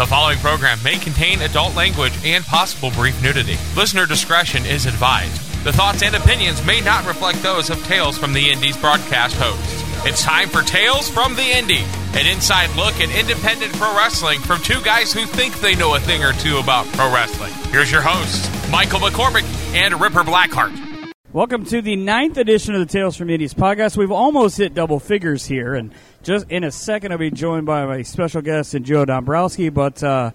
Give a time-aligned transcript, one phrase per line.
[0.00, 3.58] The following program may contain adult language and possible brief nudity.
[3.76, 5.34] Listener discretion is advised.
[5.62, 9.84] The thoughts and opinions may not reflect those of Tales from the Indies broadcast hosts.
[10.06, 11.84] It's time for Tales from the Indie,
[12.18, 16.00] an inside look at independent pro wrestling from two guys who think they know a
[16.00, 17.52] thing or two about pro wrestling.
[17.70, 19.44] Here's your hosts, Michael McCormick
[19.74, 20.89] and Ripper Blackheart.
[21.32, 23.96] Welcome to the ninth edition of the Tales from Indies podcast.
[23.96, 25.94] We've almost hit double figures here, and
[26.24, 29.68] just in a second, I'll be joined by my special guest, and Joe Dombrowski.
[29.68, 30.32] But uh,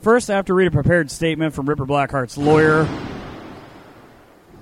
[0.00, 2.88] first, I have to read a prepared statement from Ripper Blackheart's lawyer.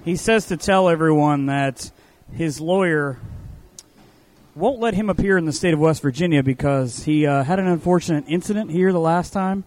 [0.04, 1.92] He says to tell everyone that
[2.32, 3.20] his lawyer
[4.56, 7.68] won't let him appear in the state of West Virginia because he uh, had an
[7.68, 9.62] unfortunate incident here the last time.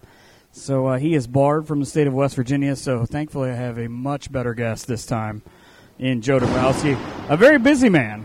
[0.52, 2.76] So uh, he is barred from the state of West Virginia.
[2.76, 5.40] So thankfully, I have a much better guest this time
[6.00, 6.96] in Joe Dombrowski,
[7.28, 8.24] a very busy man.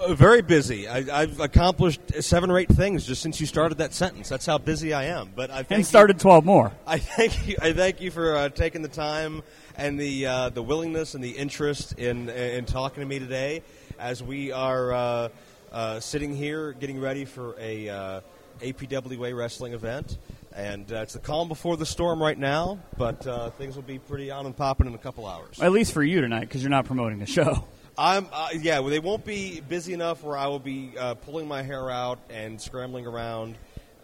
[0.00, 0.88] Uh, very busy.
[0.88, 4.28] I, have accomplished seven or eight things just since you started that sentence.
[4.28, 5.30] That's how busy I am.
[5.34, 6.72] But I and started you, twelve more.
[6.86, 7.56] I thank you.
[7.60, 9.42] I thank you for uh, taking the time
[9.76, 13.62] and the uh, the willingness and the interest in in talking to me today,
[13.98, 15.28] as we are uh,
[15.72, 18.20] uh sitting here getting ready for a uh,
[18.60, 20.18] APWA wrestling event.
[20.54, 23.98] And uh, it's the calm before the storm right now, but uh, things will be
[23.98, 25.60] pretty on and popping in a couple hours.
[25.60, 27.64] At least for you tonight, because you're not promoting the show.
[27.98, 28.80] I'm uh, yeah.
[28.80, 32.18] Well, they won't be busy enough where I will be uh, pulling my hair out
[32.28, 33.56] and scrambling around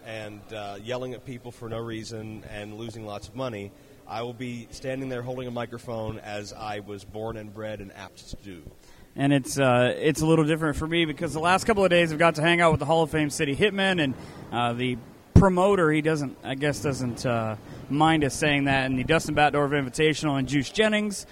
[0.07, 3.73] and uh, yelling at people for no reason and losing lots of money.
[4.07, 7.93] I will be standing there holding a microphone as I was born and bred and
[7.93, 8.63] apt to do.
[9.17, 12.13] And it's uh, it's a little different for me because the last couple of days
[12.13, 14.15] I've got to hang out with the Hall of Fame City Hitmen and
[14.53, 14.99] uh, the
[15.41, 17.57] promoter, he doesn't, I guess, doesn't uh,
[17.89, 18.85] mind us saying that.
[18.85, 21.27] And the Dustin Batdorf Invitational and Juice Jennings,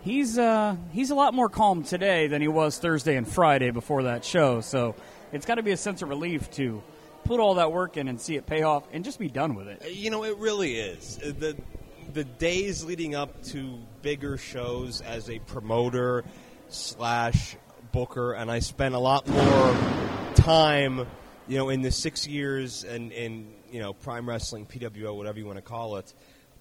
[0.00, 4.04] he's uh, he's a lot more calm today than he was Thursday and Friday before
[4.04, 4.62] that show.
[4.62, 4.94] So
[5.32, 6.82] it's got to be a sense of relief to
[7.24, 9.68] put all that work in and see it pay off and just be done with
[9.68, 9.92] it.
[9.92, 11.18] You know, it really is.
[11.22, 11.56] Uh, the
[12.14, 16.24] the days leading up to bigger shows as a promoter
[16.68, 17.56] slash
[17.92, 19.76] booker, and I spent a lot more
[20.36, 21.06] time
[21.48, 25.46] you know, in the six years and in you know Prime Wrestling, PWO, whatever you
[25.46, 26.12] want to call it,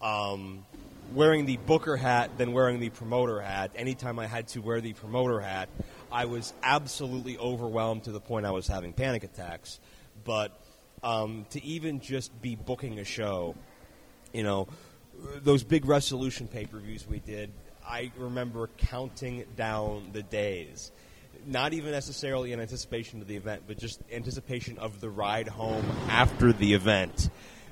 [0.01, 0.65] um,
[1.13, 3.71] wearing the booker hat than wearing the promoter hat.
[3.75, 5.69] Anytime I had to wear the promoter hat,
[6.11, 9.79] I was absolutely overwhelmed to the point I was having panic attacks.
[10.23, 10.59] But
[11.03, 13.55] um, to even just be booking a show,
[14.33, 14.67] you know,
[15.37, 17.51] those big resolution pay per views we did,
[17.87, 20.91] I remember counting down the days
[21.45, 25.85] not even necessarily in anticipation of the event, but just anticipation of the ride home
[26.09, 27.29] after the event.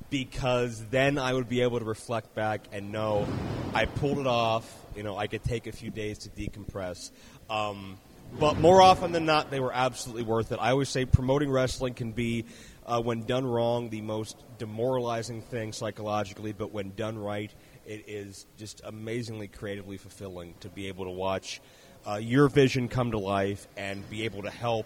[0.09, 3.27] Because then I would be able to reflect back and know
[3.73, 4.71] I pulled it off.
[4.95, 7.09] You know, I could take a few days to decompress.
[7.49, 7.97] Um,
[8.39, 10.59] but more often than not, they were absolutely worth it.
[10.59, 12.45] I always say promoting wrestling can be,
[12.85, 17.51] uh, when done wrong, the most demoralizing thing psychologically, but when done right,
[17.85, 21.61] it is just amazingly creatively fulfilling to be able to watch
[22.07, 24.85] uh, your vision come to life and be able to help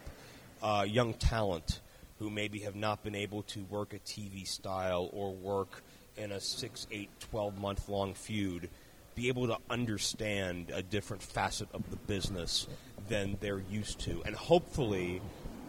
[0.61, 1.81] uh, young talent
[2.19, 5.83] who maybe have not been able to work a TV style or work
[6.15, 8.69] in a 6, 8, 12 month long feud
[9.17, 12.67] be able to understand a different facet of the business
[13.09, 14.21] than they're used to.
[14.25, 15.21] And hopefully,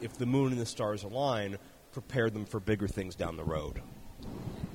[0.03, 1.57] if the moon and the stars align,
[1.93, 3.81] prepare them for bigger things down the road.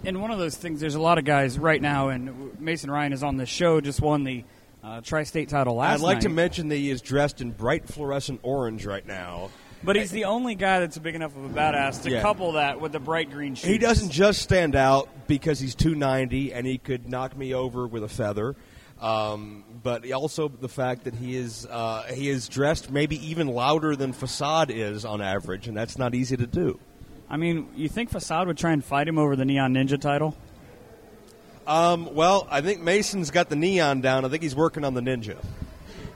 [0.03, 3.13] And one of those things, there's a lot of guys right now, and Mason Ryan
[3.13, 4.43] is on the show, just won the
[4.83, 5.99] uh, tri-state title last.
[5.99, 6.21] I'd like night.
[6.23, 9.49] to mention that he is dressed in bright fluorescent orange right now.
[9.83, 12.21] But he's the only guy that's big enough of a badass to yeah.
[12.21, 13.69] couple that with the bright green shoes.
[13.69, 18.03] He doesn't just stand out because he's 290 and he could knock me over with
[18.03, 18.55] a feather.
[19.01, 23.97] Um, but also the fact that he is uh, he is dressed maybe even louder
[23.97, 26.79] than Facade is on average, and that's not easy to do.
[27.29, 30.37] I mean, you think Facade would try and fight him over the Neon Ninja title?
[31.65, 34.25] Um, well, I think Mason's got the neon down.
[34.25, 35.37] I think he's working on the ninja.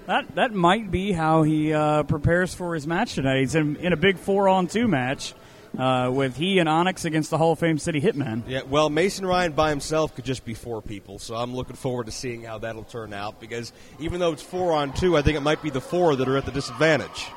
[0.06, 3.40] That that might be how he uh, prepares for his match tonight.
[3.40, 5.34] He's in, in a big four on two match
[5.78, 8.44] uh, with he and Onyx against the Hall of Fame City Hitman.
[8.48, 12.06] Yeah, well, Mason Ryan by himself could just be four people, so I'm looking forward
[12.06, 13.39] to seeing how that'll turn out.
[13.39, 16.27] Because even though it's four on two, I think it might be the four that
[16.27, 17.27] are at the disadvantage.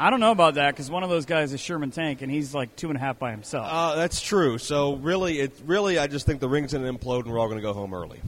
[0.00, 2.54] I don't know about that because one of those guys is Sherman Tank, and he's
[2.54, 3.68] like two and a half by himself.
[3.70, 4.56] Uh, that's true.
[4.56, 7.48] So really, it really, I just think the ring's going to implode, and we're all
[7.48, 8.18] going to go home early.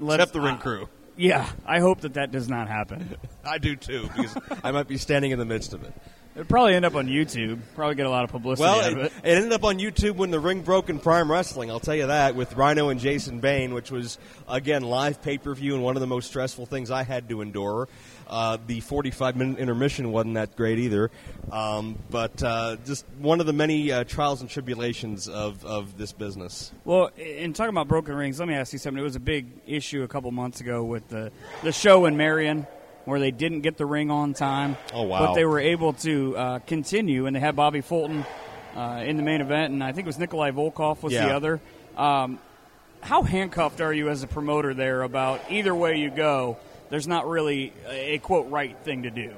[0.00, 0.88] Let's, Except the ring uh, crew.
[1.16, 3.16] Yeah, I hope that that does not happen.
[3.44, 5.92] I do too, because I might be standing in the midst of it.
[6.34, 7.60] It'd probably end up on YouTube.
[7.74, 9.12] Probably get a lot of publicity Well, out of it, it.
[9.24, 11.68] it ended up on YouTube when the ring broke in Prime Wrestling.
[11.68, 14.18] I'll tell you that with Rhino and Jason Bain, which was
[14.48, 17.40] again live pay per view and one of the most stressful things I had to
[17.40, 17.88] endure.
[18.28, 21.10] Uh, the 45 minute intermission wasn't that great either,
[21.50, 26.12] um, but uh, just one of the many uh, trials and tribulations of, of this
[26.12, 26.72] business.
[26.84, 29.00] Well, in talking about broken rings, let me ask you something.
[29.00, 31.32] It was a big issue a couple months ago with the
[31.62, 32.66] the show in Marion
[33.08, 34.76] where they didn't get the ring on time.
[34.92, 35.26] Oh, wow.
[35.26, 38.26] But they were able to uh, continue, and they had Bobby Fulton
[38.76, 41.60] uh, in the main event, and I think it was Nikolai Volkov was the other.
[41.96, 42.38] Um,
[43.00, 46.58] how handcuffed are you as a promoter there about either way you go?
[46.90, 49.34] There's not really a, quote right thing to do.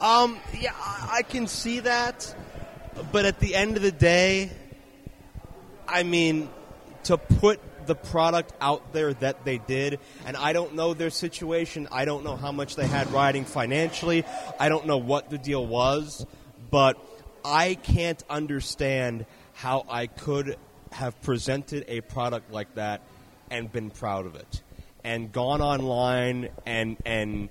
[0.00, 2.34] Um, yeah, I can see that,
[3.12, 4.50] but at the end of the day,
[5.86, 6.48] I mean,
[7.04, 11.88] to put the product out there that they did, and I don't know their situation.
[11.90, 14.24] I don't know how much they had riding financially.
[14.58, 16.26] I don't know what the deal was,
[16.70, 16.96] but
[17.44, 20.56] I can't understand how I could
[20.92, 23.02] have presented a product like that
[23.50, 24.62] and been proud of it,
[25.04, 27.48] and gone online and and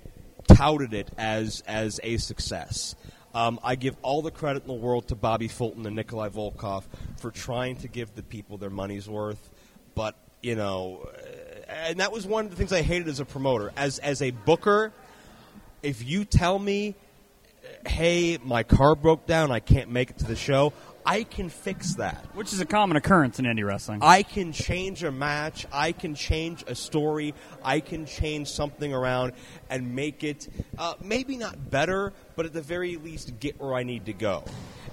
[0.47, 2.95] touted it as as a success.
[3.33, 6.83] Um, I give all the credit in the world to Bobby Fulton and Nikolai Volkov
[7.17, 9.49] for trying to give the people their money's worth,
[9.95, 13.25] but you know, uh, and that was one of the things I hated as a
[13.25, 13.71] promoter.
[13.77, 14.91] As as a booker,
[15.81, 16.95] if you tell me,
[17.87, 20.73] "Hey, my car broke down, I can't make it to the show,"
[21.05, 22.25] I can fix that.
[22.33, 23.99] Which is a common occurrence in indie wrestling.
[24.01, 25.65] I can change a match.
[25.71, 27.33] I can change a story.
[27.63, 29.33] I can change something around
[29.69, 33.83] and make it uh, maybe not better, but at the very least get where I
[33.83, 34.43] need to go.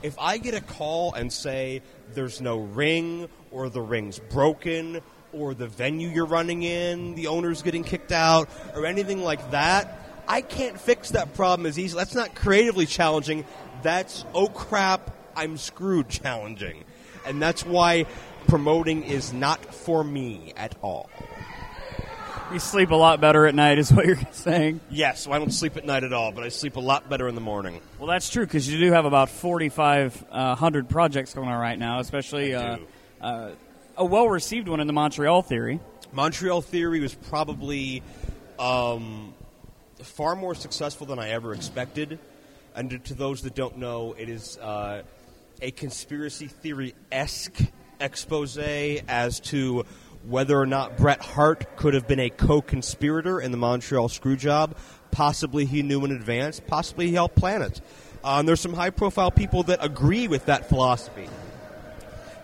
[0.03, 1.83] If I get a call and say
[2.15, 5.01] there's no ring or the ring's broken
[5.33, 10.25] or the venue you're running in, the owner's getting kicked out or anything like that,
[10.29, 12.01] I can't fix that problem as easily.
[12.01, 13.45] That's not creatively challenging.
[13.83, 16.85] That's oh crap, I'm screwed challenging.
[17.27, 18.07] And that's why
[18.49, 21.09] promoting is not for me at all.
[22.53, 24.81] you sleep a lot better at night, is what you're saying.
[24.91, 27.29] Yes, so I don't sleep at night at all, but I sleep a lot better
[27.29, 27.81] in the morning.
[27.99, 32.55] Well, that's true because you do have about 4,500 projects going on right now, especially
[32.55, 32.79] uh,
[33.21, 33.51] uh,
[33.97, 35.81] a well received one in the Montreal Theory.
[36.13, 38.03] Montreal Theory was probably
[38.59, 39.35] um,
[40.03, 42.19] far more successful than I ever expected.
[42.75, 45.03] And to- to those that don't know, it is uh,
[45.61, 47.59] a conspiracy theory esque
[48.01, 49.85] expose as to
[50.25, 54.77] whether or not Bret Hart could have been a co conspirator in the Montreal Screwjob.
[55.11, 57.81] Possibly he knew in advance, possibly he helped plan it.
[58.23, 61.29] Uh, and there's some high profile people that agree with that philosophy.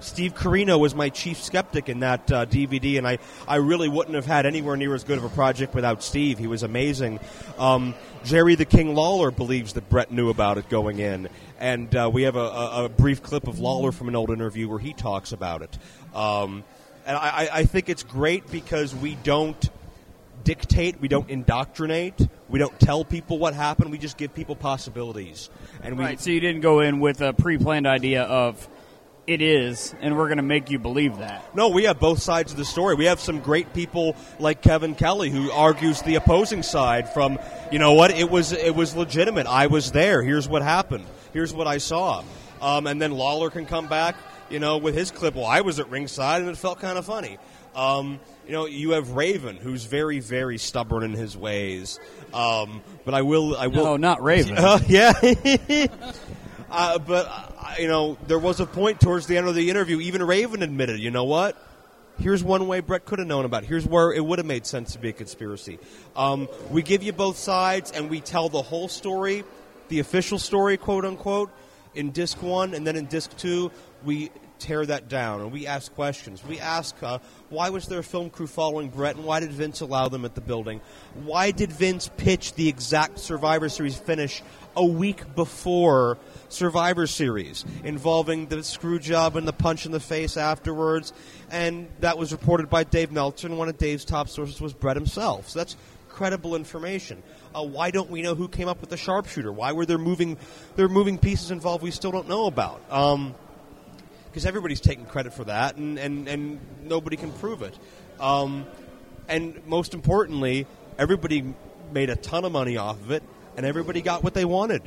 [0.05, 3.19] Steve Corino was my chief skeptic in that uh, DVD, and I,
[3.49, 6.39] I really wouldn't have had anywhere near as good of a project without Steve.
[6.39, 7.21] He was amazing.
[7.59, 12.11] Um, Jerry the King Lawler believes that Bret knew about it going in, and uh,
[12.12, 14.93] we have a, a, a brief clip of Lawler from an old interview where he
[14.93, 15.79] talks about it.
[16.15, 16.65] Um,
[17.06, 19.71] and I, I- think it's great because we don't
[20.43, 23.91] dictate, we don't indoctrinate, we don't tell people what happened.
[23.91, 25.49] We just give people possibilities,
[25.83, 26.21] and we Right.
[26.21, 28.69] So you didn't go in with a pre planned idea of
[29.26, 31.55] it is, and we're going to make you believe that.
[31.55, 32.94] No, we have both sides of the story.
[32.94, 37.38] We have some great people like Kevin Kelly who argues the opposing side from,
[37.73, 39.47] you know what, it was it was legitimate.
[39.47, 40.23] I was there.
[40.23, 41.06] Here's what happened.
[41.32, 42.23] Here's what I saw.
[42.61, 44.17] Um, and then Lawler can come back,
[44.50, 45.35] you know, with his clip.
[45.35, 47.38] Well, I was at ringside and it felt kind of funny.
[47.75, 51.99] Um, you know, you have Raven, who's very, very stubborn in his ways.
[52.32, 53.85] Um, but I will, I will.
[53.85, 54.59] No, not Raven.
[54.59, 55.12] Uh, yeah.
[56.75, 60.00] uh, but, uh, you know, there was a point towards the end of the interview,
[60.00, 61.56] even Raven admitted, you know what?
[62.19, 63.69] Here's one way Bret could have known about it.
[63.69, 65.79] Here's where it would have made sense to be a conspiracy.
[66.15, 69.44] Um, we give you both sides and we tell the whole story,
[69.89, 71.51] the official story, quote unquote,
[71.94, 73.70] in disc one, and then in disc two,
[74.05, 76.43] we tear that down and we ask questions.
[76.44, 77.19] We ask, uh,
[77.51, 80.34] why was there a film crew following Bret, and why did Vince allow them at
[80.34, 80.81] the building?
[81.25, 84.43] Why did Vince pitch the exact Survivor Series finish
[84.77, 86.19] a week before
[86.55, 91.13] Survivor Series, involving the screw job and the punch in the face afterwards?
[91.51, 94.96] And that was reported by Dave Meltzer, and one of Dave's top sources was Bret
[94.96, 95.51] himself.
[95.51, 95.77] So that's
[96.08, 97.23] credible information.
[97.55, 99.53] Uh, why don't we know who came up with the sharpshooter?
[99.53, 100.39] Why were there moving
[100.77, 102.81] there moving pieces involved we still don't know about?
[102.91, 103.34] Um,
[104.34, 107.79] because everybody's taking credit for that, and, and, and nobody can prove it.
[108.19, 108.67] Um,
[109.29, 110.67] and most importantly,
[110.99, 111.55] everybody
[111.93, 113.23] made a ton of money off of it,
[113.56, 114.82] and everybody got what they wanted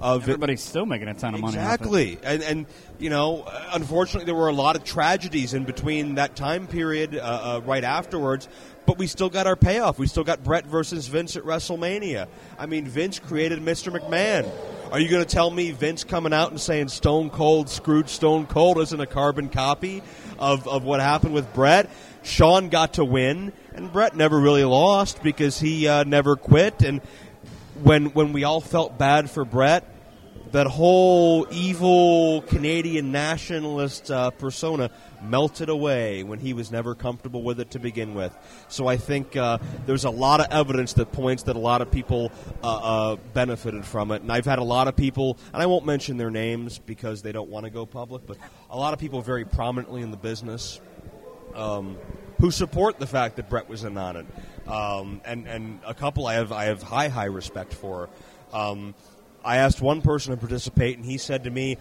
[0.00, 0.24] of it.
[0.24, 1.56] Everybody's still making a ton of money.
[1.56, 1.60] it.
[1.60, 2.66] Exactly, and and
[2.98, 7.20] you know, unfortunately, there were a lot of tragedies in between that time period, uh,
[7.20, 8.48] uh, right afterwards.
[8.86, 9.98] But we still got our payoff.
[9.98, 12.28] We still got Bret versus Vince at WrestleMania.
[12.56, 13.92] I mean, Vince created Mr.
[13.92, 14.48] McMahon.
[14.92, 18.46] Are you going to tell me Vince coming out and saying Stone Cold screwed Stone
[18.46, 20.04] Cold isn't a carbon copy
[20.38, 21.90] of, of what happened with Bret?
[22.22, 26.82] Shawn got to win, and Bret never really lost because he uh, never quit.
[26.82, 27.00] And
[27.82, 29.84] when when we all felt bad for Bret,
[30.52, 34.90] that whole evil Canadian nationalist uh, persona
[35.22, 38.36] melted away when he was never comfortable with it to begin with.
[38.68, 41.90] So I think uh, there's a lot of evidence that points that a lot of
[41.90, 42.30] people
[42.62, 42.76] uh,
[43.12, 44.22] uh, benefited from it.
[44.22, 47.32] And I've had a lot of people, and I won't mention their names because they
[47.32, 48.36] don't want to go public, but
[48.70, 50.80] a lot of people very prominently in the business
[51.54, 51.98] um,
[52.40, 54.26] who support the fact that Bret was in on.
[54.68, 58.08] Um, and, and a couple I have, I have high, high respect for.
[58.52, 58.94] Um,
[59.44, 61.78] I asked one person to participate, and he said to me,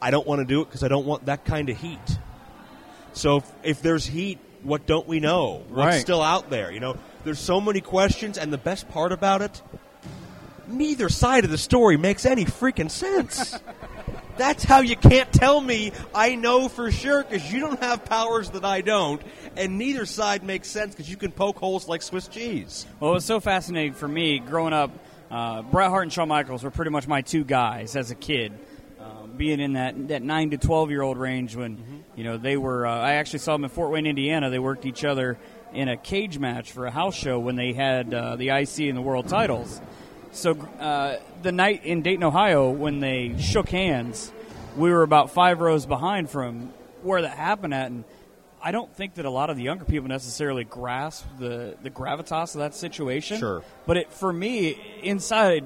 [0.00, 2.18] I don't want to do it because I don't want that kind of heat.
[3.14, 5.62] So if, if there's heat, what don't we know?
[5.68, 6.00] What's Right.
[6.00, 6.70] still out there?
[6.70, 9.62] You know, there's so many questions, and the best part about it,
[10.66, 13.58] neither side of the story makes any freaking sense.
[14.38, 18.50] That's how you can't tell me I know for sure because you don't have powers
[18.50, 19.20] that I don't,
[19.56, 22.86] and neither side makes sense because you can poke holes like Swiss cheese.
[23.00, 24.92] Well, it was so fascinating for me growing up.
[25.28, 28.52] Uh, Bret Hart and Shawn Michaels were pretty much my two guys as a kid.
[29.00, 32.56] Um, being in that that nine to twelve year old range when you know they
[32.56, 34.50] were, uh, I actually saw them in Fort Wayne, Indiana.
[34.50, 35.36] They worked each other
[35.74, 38.96] in a cage match for a house show when they had uh, the IC and
[38.96, 39.80] the world titles.
[40.32, 44.32] So uh, the night in Dayton, Ohio, when they shook hands,
[44.76, 48.04] we were about five rows behind from where that happened at, and
[48.62, 52.54] I don't think that a lot of the younger people necessarily grasp the, the gravitas
[52.54, 53.38] of that situation.
[53.38, 53.62] Sure.
[53.86, 55.64] But it, for me, inside,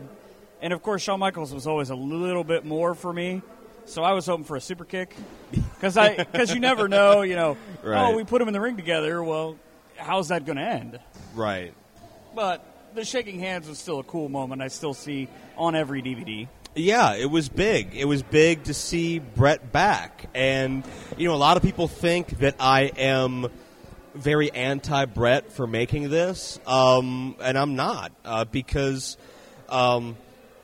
[0.61, 3.43] and of course, Shawn Michaels was always a little bit more for me.
[3.85, 5.15] So I was hoping for a super kick
[5.51, 7.57] because I because you never know, you know.
[7.83, 8.01] Right.
[8.01, 9.25] Oh, we put them in the ring together.
[9.25, 9.57] Well,
[9.97, 11.01] how's that going to end?
[11.35, 11.75] Right.
[12.33, 14.63] But the shaking hands was still a cool moment.
[14.63, 16.49] I still see on every DVD.
[16.75, 17.95] Yeah, it was big.
[17.95, 20.27] It was big to see Bret back.
[20.35, 20.85] And,
[21.19, 23.49] you know, a lot of people think that I am
[24.15, 26.59] very anti Bret for making this.
[26.67, 29.17] Um, and I'm not, uh, because,
[29.69, 30.17] um,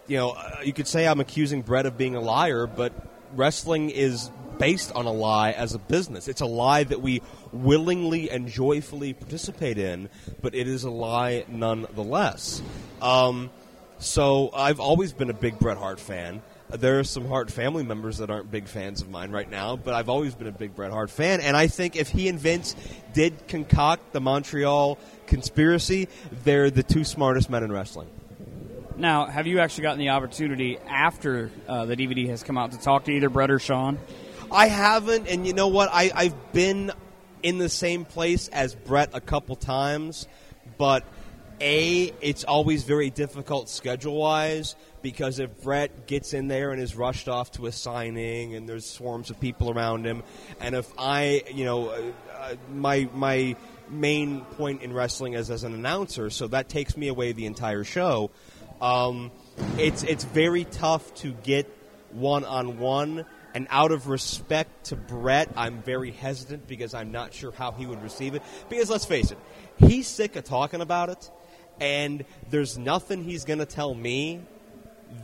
[0.07, 2.93] you know, uh, you could say I'm accusing Bret of being a liar, but
[3.35, 6.27] wrestling is based on a lie as a business.
[6.27, 10.09] It's a lie that we willingly and joyfully participate in,
[10.43, 12.63] but it is a lie nonetheless.
[13.01, 13.51] Um,
[13.99, 16.43] so I've always been a big Bret Hart fan.
[16.71, 19.95] There are some Hart family members that aren't big fans of mine right now, but
[19.95, 21.41] I've always been a big Bret Hart fan.
[21.41, 22.77] And I think if he and Vince
[23.15, 26.09] did concoct the Montreal conspiracy,
[26.45, 28.09] they're the two smartest men in wrestling.
[28.99, 32.81] Now, have you actually gotten the opportunity after uh, the DVD has come out to
[32.81, 33.99] talk to either Bret or Shawn?
[34.51, 35.89] I haven't, and you know what?
[35.93, 36.91] I, I've been
[37.43, 40.27] in the same place as Bret a couple times,
[40.77, 41.05] but
[41.61, 46.97] A, it's always very difficult schedule wise because if Bret gets in there and is
[46.97, 50.23] rushed off to a signing and there's swarms of people around him,
[50.61, 52.03] and if I, you know, uh,
[52.33, 53.57] uh, my, my
[53.91, 57.85] main point in wrestling is as an announcer, so that takes me away the entire
[57.85, 58.31] show.
[58.81, 59.31] Um,
[59.77, 61.67] it's it's very tough to get
[62.13, 63.25] one on one,
[63.55, 67.87] and out of respect to Bret, I'm very hesitant because I'm not sure how he
[67.87, 68.43] would receive it.
[68.69, 69.39] Because let's face it,
[69.77, 71.31] he's sick of talking about it,
[71.81, 74.41] and there's nothing he's going to tell me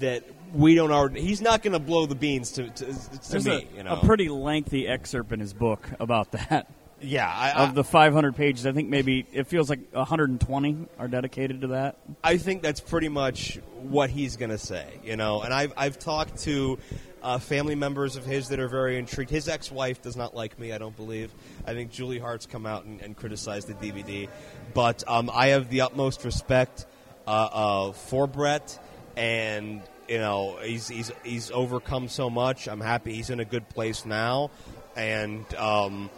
[0.01, 1.21] that we don't already.
[1.21, 3.69] He's not going to blow the beans to to, to There's me.
[3.73, 6.71] a, you know, a pretty lengthy excerpt in his book about that.
[7.01, 7.29] yeah.
[7.29, 11.67] I, Of the 500 pages, I think maybe it feels like 120 are dedicated to
[11.69, 11.97] that.
[12.23, 15.43] I think that's pretty much what he's going to say, you know.
[15.43, 16.79] And I've I've talked to
[17.25, 19.31] uh, family members of his that are very intrigued.
[19.31, 21.35] His ex-wife does not like me, I don't believe.
[21.67, 24.29] I think Julie Hart's come out and, and criticized the DVD,
[24.75, 26.85] but um, I have the utmost respect
[27.27, 28.79] uh, uh, for Bret,
[29.17, 32.69] and you know he's he's he's overcome so much.
[32.69, 34.51] I'm happy he's in a good place now,
[34.95, 36.11] and um,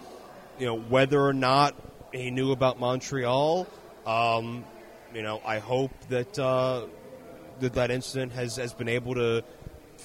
[0.59, 1.77] you know whether or not
[2.13, 3.69] he knew about Montreal.
[4.05, 4.65] Um,
[5.15, 6.87] you know, I hope that uh,
[7.61, 9.45] that that incident has, has been able to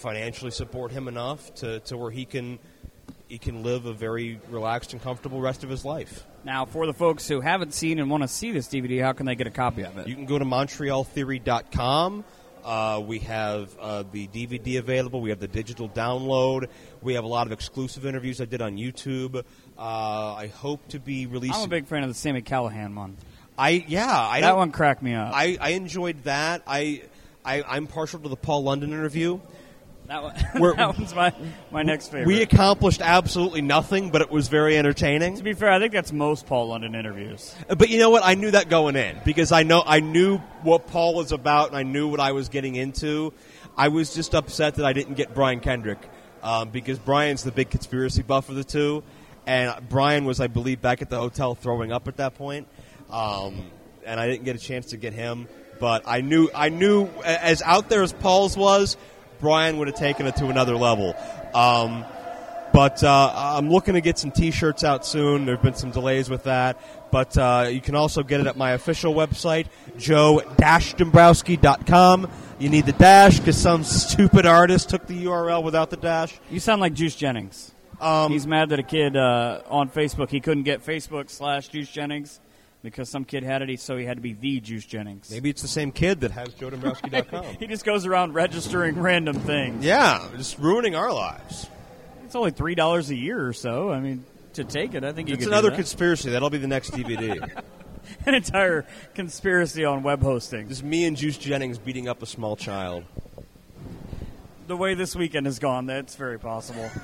[0.02, 2.60] financially support him enough to, to where he can
[3.28, 6.26] he can live a very relaxed and comfortable rest of his life.
[6.44, 9.26] Now, for the folks who haven't seen and want to see this DVD, how can
[9.26, 10.08] they get a copy of it?
[10.08, 12.26] You can go to MontrealTheory.com.
[12.64, 15.22] Uh, we have uh, the DVD available.
[15.22, 16.68] We have the digital download.
[17.02, 19.44] We have a lot of exclusive interviews I did on YouTube.
[19.78, 21.56] Uh, I hope to be releasing.
[21.56, 23.16] I'm a big fan of the Sami Callihan one.
[23.58, 24.12] I yeah.
[24.12, 25.32] I that one cracked me up.
[25.34, 26.64] I, I enjoyed that.
[26.68, 27.04] I,
[27.46, 29.40] I I'm partial to the Paul London interview.
[30.12, 31.34] That, one, that one's my,
[31.72, 32.28] my next favorite.
[32.28, 35.38] We accomplished absolutely nothing, but it was very entertaining.
[35.38, 37.56] to be fair, I think that's most Paul London interviews.
[37.70, 38.22] But you know what?
[38.26, 41.78] I knew that going in because I know I knew what Paul was about and
[41.78, 43.34] I knew what I was getting into.
[43.78, 46.00] I was just upset that I didn't get Brian Kendrick
[46.44, 49.04] um, because Brian's the big conspiracy buff of the two,
[49.48, 52.68] and Brian was, I believe, back at the hotel throwing up at that point,
[53.10, 53.66] um,
[54.06, 55.48] and I didn't get a chance to get him.
[55.80, 58.98] But I knew, I knew, as out there as Paul's was,
[59.42, 61.14] Brian would have taken it to another level.
[61.54, 62.06] Um,
[62.72, 65.46] but uh, I'm looking to get some T-shirts out soon.
[65.46, 66.80] There have been some delays with that,
[67.12, 69.68] but uh, you can also get it at my official website,
[69.98, 72.32] joe-dombrowski.com.
[72.60, 76.40] You need the dash because some stupid artist took the URL without the dash.
[76.50, 77.74] You sound like Juice Jennings.
[78.00, 81.92] Um, He's mad that a kid uh, on Facebook he couldn't get Facebook slash Juice
[81.92, 82.40] Jennings
[82.84, 85.30] because some kid had it, so he had to be the Juice Jennings.
[85.30, 87.46] Maybe it's the same kid that has joedombrowski.com.
[87.60, 89.84] He just goes around registering random things.
[89.86, 91.68] yeah, just ruining our lives.
[92.26, 93.92] It's only three dollars a year or so.
[93.92, 94.24] I mean,
[94.54, 95.76] to take it, I think you It's another that.
[95.76, 96.30] conspiracy.
[96.32, 97.62] That'll be the next DVD.
[98.26, 100.68] an entire conspiracy on web hosting.
[100.70, 103.04] just me and Juice Jennings beating up a small child.
[104.68, 106.90] the way this weekend has gone, that's very possible.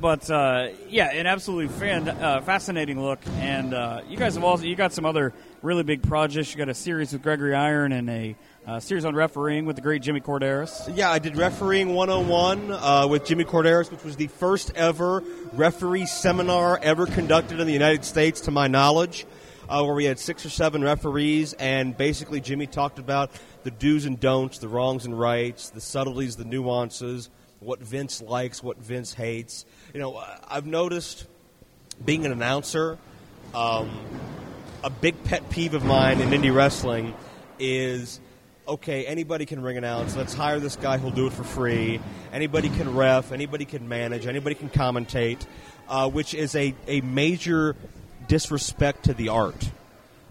[0.00, 3.20] But uh, yeah, an absolutely fan, uh, fascinating look.
[3.40, 6.52] And uh, you guys have also you got some other really big projects.
[6.52, 9.82] You got a series with Gregory Iron and a uh, series on refereeing with the
[9.82, 10.90] great Jimmy Korderas.
[10.96, 16.06] Yeah, I did refereeing 101 uh, with Jimmy Korderas, which was the first ever referee
[16.06, 19.26] seminar ever conducted in the United States, to my knowledge,
[19.68, 23.30] uh, where we had six or seven referees, and basically Jimmy talked about
[23.64, 27.28] the do's and don'ts, the wrongs and rights, the subtleties, the nuances,
[27.60, 29.66] what Vince likes, what Vince hates.
[29.92, 31.26] You know, I've noticed
[32.04, 32.96] being an announcer,
[33.54, 33.90] um,
[34.84, 37.12] a big pet peeve of mine in indie wrestling
[37.58, 38.20] is
[38.68, 40.14] okay, anybody can ring announce.
[40.14, 42.00] Let's hire this guy who'll do it for free.
[42.32, 45.44] Anybody can ref, anybody can manage, anybody can commentate,
[45.88, 47.74] uh, which is a, a major
[48.28, 49.70] disrespect to the art.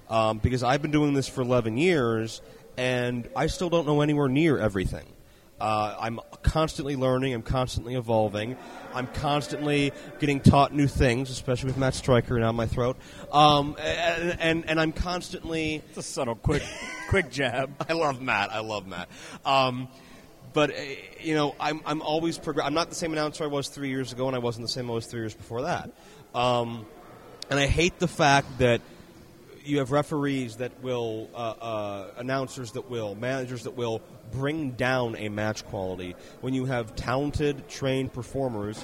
[0.09, 2.41] Um, because I've been doing this for 11 years
[2.77, 5.05] and I still don't know anywhere near everything.
[5.59, 7.33] Uh, I'm constantly learning.
[7.33, 8.57] I'm constantly evolving.
[8.93, 12.97] I'm constantly getting taught new things, especially with Matt Striker down my throat.
[13.31, 15.83] Um, and, and and I'm constantly.
[15.89, 16.63] It's a subtle, quick,
[17.09, 17.85] quick jab.
[17.89, 18.51] I love Matt.
[18.51, 19.09] I love Matt.
[19.45, 19.89] Um,
[20.53, 20.81] but uh,
[21.21, 22.65] you know, I'm I'm always progress.
[22.65, 24.89] I'm not the same announcer I was three years ago, and I wasn't the same
[24.89, 25.91] I was three years before that.
[26.33, 26.85] Um,
[27.49, 28.81] and I hate the fact that
[29.65, 35.15] you have referees that will, uh, uh, announcers that will, managers that will bring down
[35.15, 38.83] a match quality when you have talented, trained performers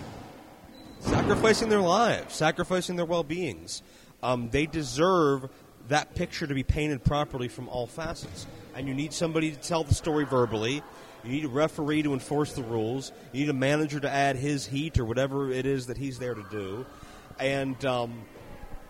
[1.05, 3.83] sacrificing their lives, sacrificing their well beings.
[4.23, 5.49] Um, they deserve
[5.87, 8.47] that picture to be painted properly from all facets.
[8.75, 10.81] And you need somebody to tell the story verbally.
[11.23, 13.11] You need a referee to enforce the rules.
[13.31, 16.33] You need a manager to add his heat or whatever it is that he's there
[16.33, 16.85] to do.
[17.39, 18.25] And um,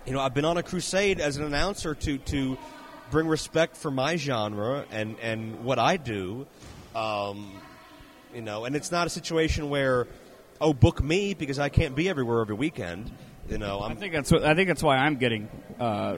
[0.05, 2.57] you know, I've been on a crusade as an announcer to to
[3.11, 6.47] bring respect for my genre and and what I do.
[6.95, 7.51] Um,
[8.33, 10.07] you know, and it's not a situation where,
[10.61, 13.11] oh, book me because I can't be everywhere every weekend.
[13.49, 15.47] You know, I I'm think that's what, I think that's why I'm getting
[15.79, 16.17] uh,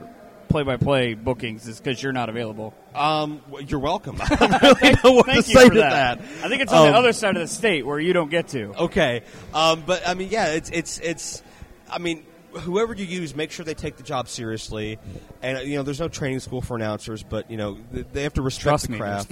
[0.50, 2.74] play-by-play bookings is because you're not available.
[2.96, 4.18] um, you're welcome.
[4.22, 6.20] I don't really know what Thank to you say for to that.
[6.20, 6.46] that.
[6.46, 8.48] I think it's on Um, the other side of the state where you don't get
[8.50, 8.74] to.
[8.86, 9.24] Okay,
[9.54, 11.44] um, but I mean, yeah, it's it's it's.
[11.90, 12.26] I mean,
[12.60, 15.00] whoever you use, make sure they take the job seriously.
[15.42, 18.34] And uh, you know, there's no training school for announcers, but you know, they have
[18.34, 19.32] to respect Trust the me, craft.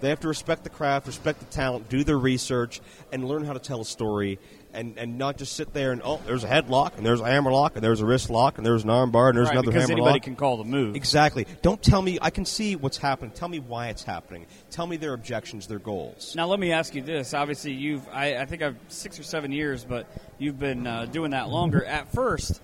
[0.00, 2.80] They have to respect the craft, respect the talent, do their research,
[3.12, 4.38] and learn how to tell a story.
[4.76, 7.50] And, and not just sit there and oh, there's a headlock and there's a hammer
[7.50, 9.68] lock and there's a wrist lock and there's an arm bar and there's Right, another
[9.72, 10.22] because hammer anybody lock.
[10.22, 10.94] can call the move.
[10.96, 11.46] Exactly.
[11.62, 12.18] Don't tell me.
[12.20, 13.30] I can see what's happening.
[13.30, 14.46] Tell me why it's happening.
[14.70, 16.34] Tell me their objections, their goals.
[16.36, 17.32] Now let me ask you this.
[17.34, 20.06] Obviously, you've I, I think I've six or seven years, but
[20.38, 21.84] you've been uh, doing that longer.
[21.84, 22.60] At first,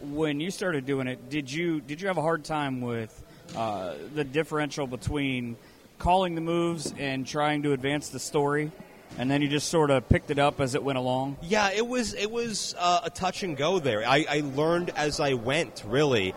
[0.00, 3.22] when you started doing it, did you did you have a hard time with
[3.56, 5.56] uh, the differential between
[5.98, 8.70] calling the moves and trying to advance the story,
[9.18, 11.36] and then you just sort of picked it up as it went along?
[11.42, 14.06] Yeah, it was it was uh, a touch and go there.
[14.06, 16.34] I, I learned as I went, really.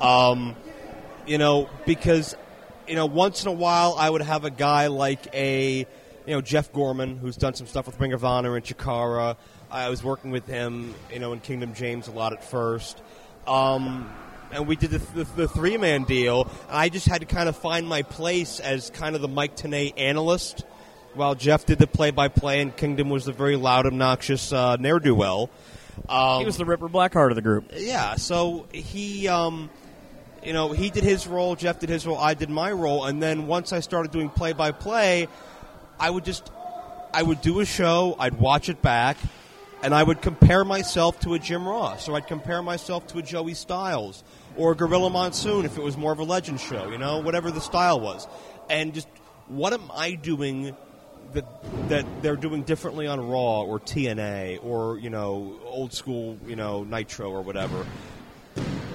[0.00, 0.56] Um,
[1.26, 2.36] you know, because
[2.86, 5.86] you know, once in a while I would have a guy like a you
[6.26, 9.36] know Jeff Gorman who's done some stuff with Ring of Honor and Chikara.
[9.70, 13.02] I was working with him, you know, in Kingdom James a lot at first.
[13.46, 14.08] Um,
[14.52, 16.50] and we did the, the, the three man deal.
[16.68, 19.92] I just had to kind of find my place as kind of the Mike Tenay
[19.96, 20.64] analyst,
[21.16, 24.76] while Jeff did the play by play, and Kingdom was the very loud, obnoxious uh,
[24.76, 25.50] ne'er do well.
[26.08, 27.72] Um, He was the Ripper Blackheart of the group.
[27.74, 29.70] yeah, so he, um,
[30.44, 33.22] you know, he did his role, Jeff did his role, I did my role, and
[33.22, 35.26] then once I started doing play by play,
[35.98, 36.50] I would just,
[37.14, 39.16] I would do a show, I'd watch it back,
[39.82, 43.22] and I would compare myself to a Jim Ross, or I'd compare myself to a
[43.22, 44.22] Joey Styles,
[44.56, 47.50] or a Gorilla Monsoon if it was more of a legend show, you know, whatever
[47.50, 48.26] the style was,
[48.68, 49.08] and just
[49.48, 50.76] what am I doing
[51.36, 56.56] that that they're doing differently on Raw or TNA or you know old school you
[56.56, 57.86] know Nitro or whatever.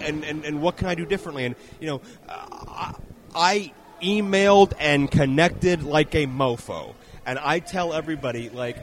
[0.02, 1.46] And and, and what can I do differently?
[1.46, 2.94] And you know, uh,
[3.34, 6.94] I emailed and connected like a mofo,
[7.26, 8.78] and I tell everybody like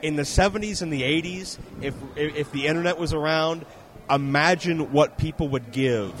[0.00, 3.64] in the 70s and the 80s, if if the internet was around,
[4.10, 6.12] imagine what people would give.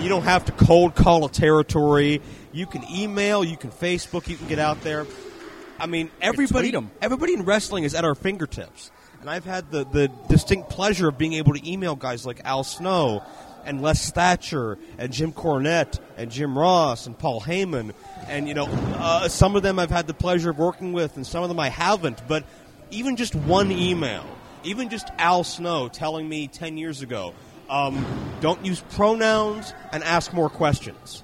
[0.00, 2.20] You don't have to cold call a territory.
[2.52, 5.06] You can email, you can Facebook, you can get out there.
[5.78, 8.90] I mean, everybody, everybody in wrestling is at our fingertips.
[9.20, 12.62] And I've had the, the distinct pleasure of being able to email guys like Al
[12.62, 13.22] Snow
[13.64, 17.94] and Les Thatcher and Jim Cornette and Jim Ross and Paul Heyman.
[18.28, 21.26] And, you know, uh, some of them I've had the pleasure of working with and
[21.26, 22.26] some of them I haven't.
[22.28, 22.44] But
[22.90, 24.26] even just one email,
[24.62, 27.34] even just Al Snow telling me 10 years ago,
[27.68, 28.04] um,
[28.40, 31.22] don't use pronouns and ask more questions.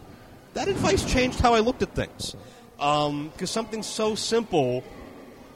[0.54, 2.34] That advice changed how I looked at things.
[2.80, 4.82] Because something so simple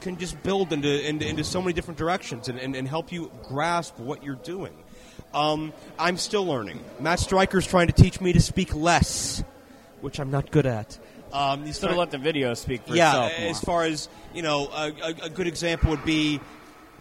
[0.03, 3.33] can just build into, into, into so many different directions and, and, and help you
[3.49, 4.75] grasp what you're doing.
[5.33, 6.79] Um, I'm still learning.
[7.01, 9.43] Matt Striker's trying to teach me to speak less,
[10.03, 10.99] which I'm not good at.
[11.33, 13.41] Um, Sort of let the video speak for yeah, itself.
[13.41, 13.51] more.
[13.51, 16.39] as far as you know, a, a, a good example would be,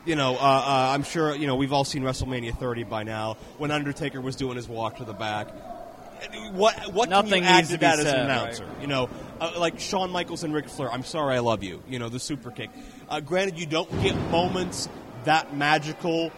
[0.06, 3.36] you know, uh, uh, I'm sure you know we've all seen WrestleMania 30 by now
[3.60, 5.50] when Undertaker was doing his walk to the back.
[6.52, 8.68] What what Nothing can you add to that as said, an announcer?
[8.82, 9.10] You know,
[9.40, 10.92] uh, like Shawn Michaels and Ric Flair.
[10.92, 11.82] I'm sorry, I love you.
[11.88, 12.70] You know, the super kick.
[13.10, 14.90] Uh, granted, you don't get moments
[15.26, 16.32] that magical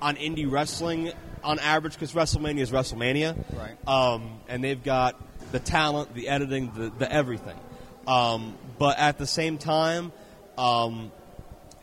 [0.00, 1.12] on indie wrestling
[1.44, 3.88] on average because WrestleMania is WrestleMania, Right.
[3.88, 5.20] Um, and they've got
[5.52, 7.58] the talent, the editing, the, the everything.
[8.06, 10.12] Um, but at the same time,
[10.58, 11.12] um,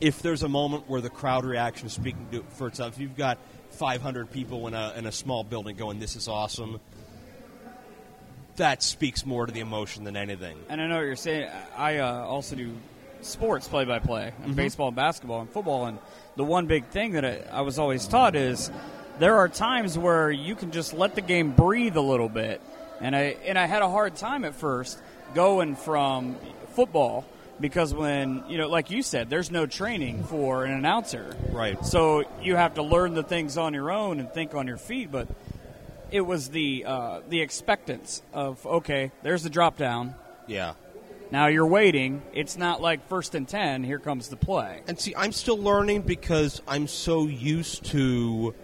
[0.02, 3.18] if there's a moment where the crowd reaction is speaking to, for itself, if you've
[3.18, 3.38] got
[3.72, 6.80] 500 people in a, in a small building going, "This is awesome,"
[8.60, 10.58] that speaks more to the emotion than anything.
[10.70, 11.50] And I know what you're saying.
[11.76, 12.72] I uh, also do
[13.22, 14.44] sports play by play, Mm-hmm.
[14.46, 15.88] and baseball, and basketball, and football.
[15.88, 15.98] And
[16.38, 18.72] the one big thing that I, I was always taught is
[19.20, 22.62] there are times where you can just let the game breathe a little bit.
[23.02, 24.98] And I and I had a hard time at first
[25.34, 26.38] going from
[26.74, 27.26] football
[27.60, 31.36] because when you know, like you said, there's no training for an announcer.
[31.52, 31.84] Right.
[31.86, 35.12] So you have to learn the things on your own and think on your feet,
[35.12, 35.28] but
[36.12, 40.16] it was the uh, the expectance of okay, there's the drop down.
[40.48, 40.74] Yeah.
[41.32, 42.24] Now you're waiting.
[42.34, 43.84] It's not like first and ten.
[43.84, 44.82] Here comes the play.
[44.88, 48.56] And see, I'm still learning because I'm so used to,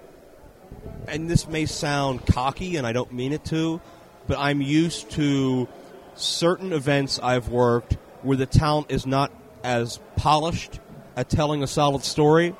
[1.08, 3.81] and this may sound cocky, and I don't mean it to,
[4.27, 5.67] but I'm used to
[6.15, 9.31] certain events I've worked where the talent is not
[9.63, 10.79] as polished
[11.15, 12.55] at telling a solid story.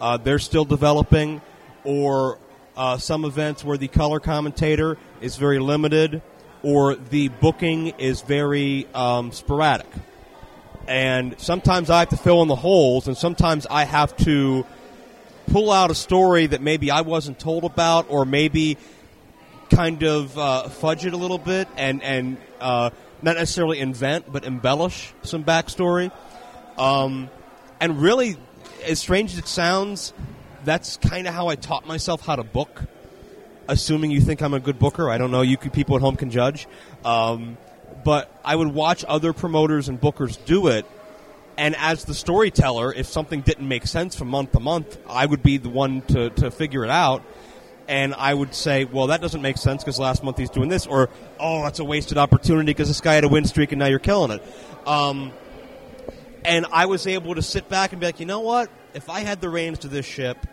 [0.00, 1.42] Uh, they're still developing,
[1.82, 2.38] or
[2.76, 6.22] uh, some events where the color commentator is very limited,
[6.62, 9.86] or the booking is very um, sporadic
[10.86, 14.66] and sometimes I have to fill in the holes, and sometimes I have to
[15.46, 18.76] pull out a story that maybe I wasn't told about, or maybe
[19.70, 22.90] kind of uh, fudge it a little bit and and uh,
[23.22, 26.12] not necessarily invent, but embellish some backstory.
[26.76, 27.30] Um,
[27.80, 28.36] and really,
[28.84, 30.12] as strange as it sounds,
[30.64, 32.82] that's kind of how I taught myself how to book.
[33.66, 35.40] Assuming you think I'm a good booker, I don't know.
[35.40, 36.66] You could, people at home can judge.
[37.04, 37.56] Um,
[38.04, 40.84] but I would watch other promoters and bookers do it,
[41.56, 45.42] and as the storyteller, if something didn't make sense from month to month, I would
[45.42, 47.22] be the one to, to figure it out.
[47.86, 50.86] And I would say, well, that doesn't make sense because last month he's doing this,
[50.86, 53.86] or oh, that's a wasted opportunity because this guy had a win streak and now
[53.86, 54.42] you're killing it.
[54.86, 55.32] Um,
[56.44, 58.70] and I was able to sit back and be like, you know what?
[58.94, 60.46] If I had the reins to this ship,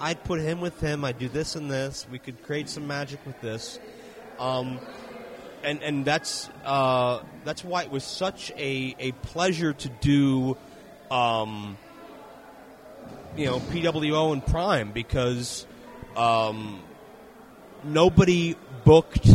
[0.00, 1.04] I'd put him with him.
[1.04, 2.06] I'd do this and this.
[2.10, 3.78] We could create some magic with this.
[4.38, 4.80] Um,
[5.62, 10.56] and and that's uh, that's why it was such a, a pleasure to do,
[11.10, 11.76] um,
[13.36, 15.66] you know, PWO and Prime because
[16.16, 16.82] um,
[17.84, 19.28] nobody booked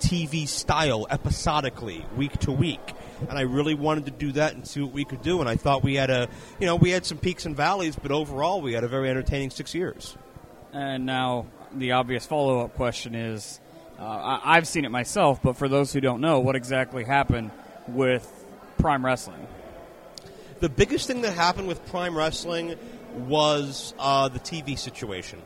[0.00, 2.92] TV style episodically week to week.
[3.28, 5.40] And I really wanted to do that and see what we could do.
[5.40, 6.28] And I thought we had a,
[6.58, 9.50] you know, we had some peaks and valleys, but overall we had a very entertaining
[9.50, 10.16] six years.
[10.72, 13.60] And now the obvious follow up question is,
[13.98, 17.50] uh, I- I've seen it myself, but for those who don't know, what exactly happened
[17.88, 18.26] with
[18.78, 19.46] Prime Wrestling?
[20.60, 22.76] The biggest thing that happened with Prime Wrestling
[23.26, 25.40] was uh, the TV situation.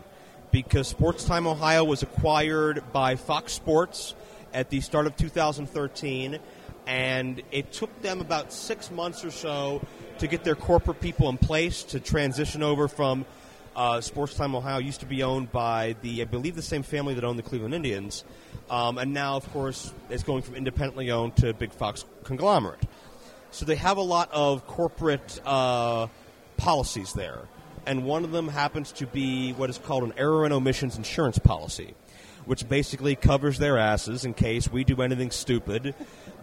[0.50, 4.14] Because Sports Time Ohio was acquired by Fox Sports
[4.52, 6.38] at the start of 2013,
[6.86, 9.86] and it took them about six months or so
[10.18, 13.24] to get their corporate people in place to transition over from
[13.76, 17.14] uh, Sports Time Ohio used to be owned by the, I believe, the same family
[17.14, 18.24] that owned the Cleveland Indians,
[18.70, 22.82] um, and now, of course, it's going from independently owned to big Fox conglomerate.
[23.50, 26.06] So they have a lot of corporate uh,
[26.56, 27.40] policies there,
[27.86, 31.38] and one of them happens to be what is called an error and omissions insurance
[31.38, 31.94] policy,
[32.46, 35.94] which basically covers their asses in case we do anything stupid.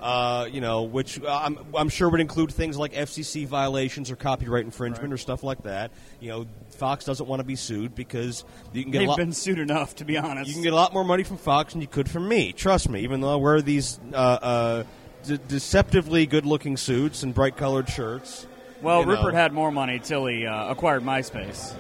[0.02, 4.16] Uh, you know, which uh, I'm, I'm sure would include things like FCC violations or
[4.16, 5.92] copyright infringement or stuff like that.
[6.20, 9.32] You know, Fox doesn't want to be sued because you can get they've lot, been
[9.32, 10.48] sued enough, to be honest.
[10.48, 12.52] you can get a lot more money from Fox than you could from me.
[12.52, 13.02] Trust me.
[13.02, 14.84] Even though I wear these uh, uh,
[15.24, 18.48] de- deceptively good-looking suits and bright-colored shirts.
[18.82, 19.12] well, you know.
[19.12, 21.76] Rupert had more money till he uh, acquired MySpace.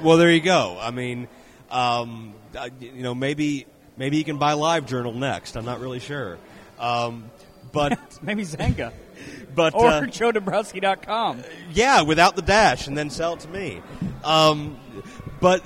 [0.00, 0.78] Well, there you go.
[0.80, 1.26] I mean,
[1.72, 5.56] um, I- you know, maybe maybe you can buy LiveJournal next.
[5.56, 6.38] I'm not really sure.
[6.78, 7.30] Um,
[7.72, 8.92] but Maybe Xanga.
[9.54, 10.00] but or uh,
[11.72, 13.82] yeah, without the dash, and then sell it to me.
[14.24, 14.78] Um,
[15.40, 15.62] but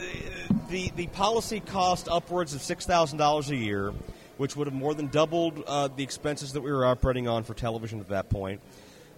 [0.71, 3.93] the the policy cost upwards of six thousand dollars a year,
[4.39, 7.55] which would have more than doubled uh, the expenses that we were operating on for
[7.55, 8.61] television at that point.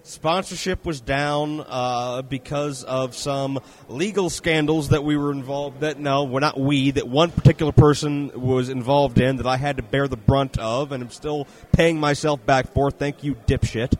[0.07, 5.79] Sponsorship was down uh, because of some legal scandals that we were involved.
[5.79, 6.91] That no, we're not we.
[6.91, 10.91] That one particular person was involved in that I had to bear the brunt of,
[10.91, 12.91] and I'm still paying myself back for.
[12.91, 13.95] Thank you, dipshit.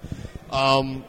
[0.52, 1.04] Um,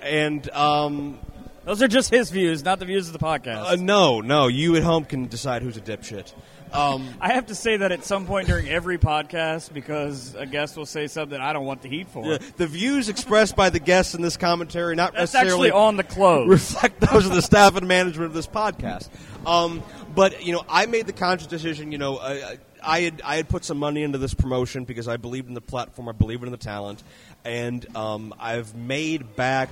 [0.00, 1.18] and um,
[1.64, 3.64] Those are just his views, not the views of the podcast.
[3.64, 6.32] uh, no, no, you at home can decide who's a dipshit.
[6.72, 10.76] Um, I have to say that at some point during every podcast because a guest
[10.76, 12.24] will say something I don't want the heat for.
[12.24, 16.04] the, the views expressed by the guests in this commentary not That's necessarily on the
[16.04, 19.08] clothes reflect those of the staff and management of this podcast.
[19.46, 19.82] Um,
[20.14, 21.92] but you know, I made the conscious decision.
[21.92, 25.16] You know, I, I had I had put some money into this promotion because I
[25.16, 27.02] believed in the platform, I believed in the talent,
[27.44, 29.68] and um, I've made back.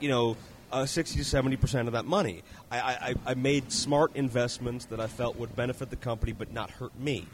[0.00, 0.36] You know.
[0.72, 2.42] Uh, 60 to 70 percent of that money.
[2.70, 6.70] I, I, I made smart investments that I felt would benefit the company but not
[6.70, 7.26] hurt me.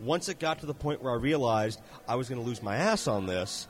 [0.00, 1.78] Once it got to the point where I realized
[2.08, 3.68] I was going to lose my ass on this,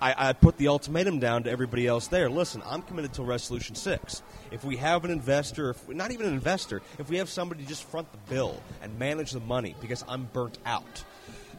[0.00, 2.28] I, I put the ultimatum down to everybody else there.
[2.28, 4.22] Listen, I'm committed till Resolution 6.
[4.50, 7.68] If we have an investor, if not even an investor, if we have somebody to
[7.68, 11.04] just front the bill and manage the money because I'm burnt out.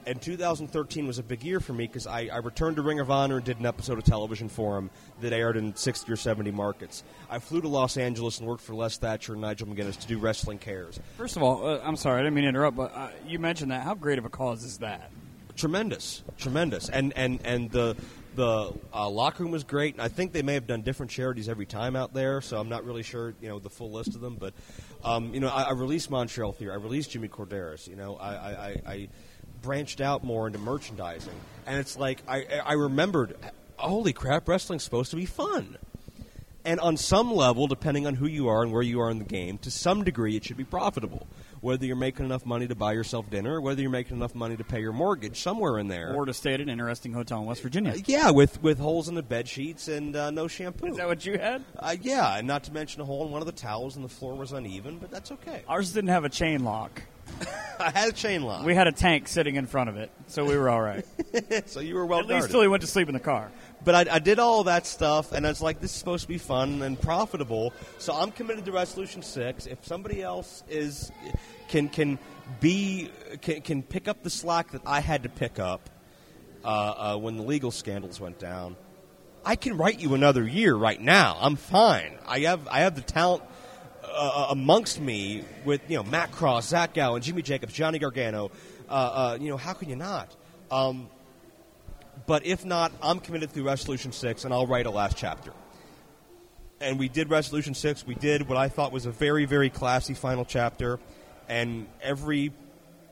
[0.06, 3.10] And 2013 was a big year for me because I, I returned to Ring of
[3.10, 4.90] Honor and did an episode of television for him
[5.22, 7.04] that aired in 60 or 70 markets.
[7.30, 10.20] I flew to Los Angeles and worked for Les Thatcher and Nigel McGuinness to do
[10.20, 11.00] Wrestling Cares.
[11.18, 13.72] First of all, uh, I'm sorry, I didn't mean to interrupt, but uh, you mentioned
[13.72, 13.84] that.
[13.84, 15.10] How great of a cause is that?
[15.56, 17.96] tremendous, tremendous, and and and the
[18.36, 19.94] the uh, locker room was great.
[19.94, 22.68] And I think they may have done different charities every time out there, so I'm
[22.68, 24.36] not really sure, you know, the full list of them.
[24.36, 24.54] But
[25.04, 27.88] um, you know, I, I released Montreal Theory, I released Jimmy Korderas.
[27.88, 29.10] You know, I, I, I
[29.66, 31.34] branched out more into merchandising,
[31.66, 33.36] and it's like I I remembered,
[33.78, 35.78] holy crap, wrestling's supposed to be fun.
[36.68, 39.26] And on some level, depending on who you are and where you are in the
[39.26, 41.28] game, to some degree, it should be profitable.
[41.62, 44.64] Whether you're making enough money to buy yourself dinner, whether you're making enough money to
[44.64, 46.16] pay your mortgage, somewhere in there.
[46.16, 47.92] Or to stay at an interesting hotel in West Virginia.
[47.92, 50.88] Uh, yeah, with with holes in the bed sheets and uh, no shampoo.
[50.88, 51.64] Is that what you had?
[51.78, 54.10] uh, yeah, and not to mention a hole in one of the towels, and the
[54.10, 55.64] floor was uneven, but that's okay.
[55.68, 57.04] Ours didn't have a chain lock.
[57.80, 60.46] I had a chain lock, We had a tank sitting in front of it, so
[60.46, 61.06] we were all right.
[61.66, 63.52] so you were well At least till he went to sleep in the car.
[63.84, 66.28] But I, I did all that stuff, and I was like, this is supposed to
[66.28, 67.74] be fun and profitable.
[68.00, 69.68] So I'm committed to Resolution Six.
[69.68, 71.12] If somebody else is
[71.68, 72.18] can can
[72.60, 73.12] be
[73.42, 75.90] can, can pick up the slack that I had to pick up
[76.64, 78.76] uh, uh, when the legal scandals went down,
[79.46, 81.38] I can write you another year right now.
[81.40, 82.18] I'm fine.
[82.26, 83.44] I have I have the talent
[84.16, 88.52] uh, amongst me with you know Matt Cross, Zach Gowen, Jimmy Jacobs, Johnny Gargano.
[88.90, 90.36] Uh, uh, you know how can you not?
[90.72, 91.10] Um,
[92.26, 95.52] but if not, I'm committed through Resolution 6, and I'll write a last chapter.
[96.80, 98.06] And we did Resolution 6.
[98.06, 101.00] We did what I thought was a very, very classy final chapter,
[101.48, 102.52] and every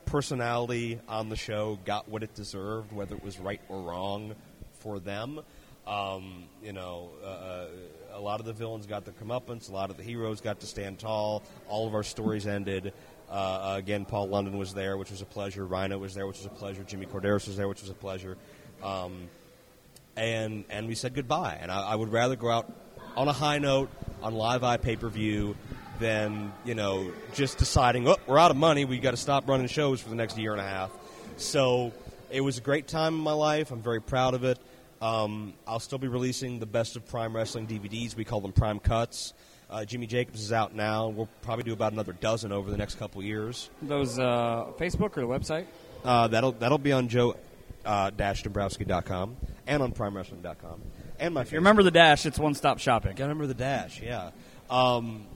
[0.06, 4.34] personality on the show got what it deserved, whether it was right or wrong
[4.80, 5.40] for them.
[5.86, 7.66] Um, you know, uh,
[8.14, 10.66] a lot of the villains got their comeuppance, a lot of the heroes got to
[10.66, 12.92] stand tall, all of our stories ended.
[13.28, 15.66] Uh, again, Paul London was there, which was a pleasure.
[15.66, 16.84] Rhino was there, which was a pleasure.
[16.84, 18.36] Jimmy Korderas was there, which was a pleasure.
[18.82, 19.28] Um,
[20.16, 21.58] and and we said goodbye.
[21.60, 22.72] And I, I would rather go out
[23.16, 23.90] on a high note
[24.22, 25.56] on live eye pay per view
[25.98, 28.84] than you know just deciding, oh, we're out of money.
[28.84, 30.90] We got to stop running shows for the next year and a half.
[31.36, 31.92] So
[32.30, 33.72] it was a great time in my life.
[33.72, 34.58] I'm very proud of it.
[35.04, 38.16] Um, I'll still be releasing the best of Prime Wrestling DVDs.
[38.16, 39.34] We call them Prime Cuts.
[39.68, 41.08] Uh, Jimmy Jacobs is out now.
[41.08, 43.68] We'll probably do about another dozen over the next couple years.
[43.82, 45.66] Those uh, Facebook or the website?
[46.04, 47.36] Uh, that'll that'll be on Joe
[47.84, 49.36] uh, Dombrowski.com
[49.66, 50.80] and on PrimeWrestling.com
[51.18, 51.42] and my.
[51.42, 53.14] If you remember the dash, it's one stop shopping.
[53.18, 54.30] I remember the dash, yeah.
[54.70, 55.26] Um,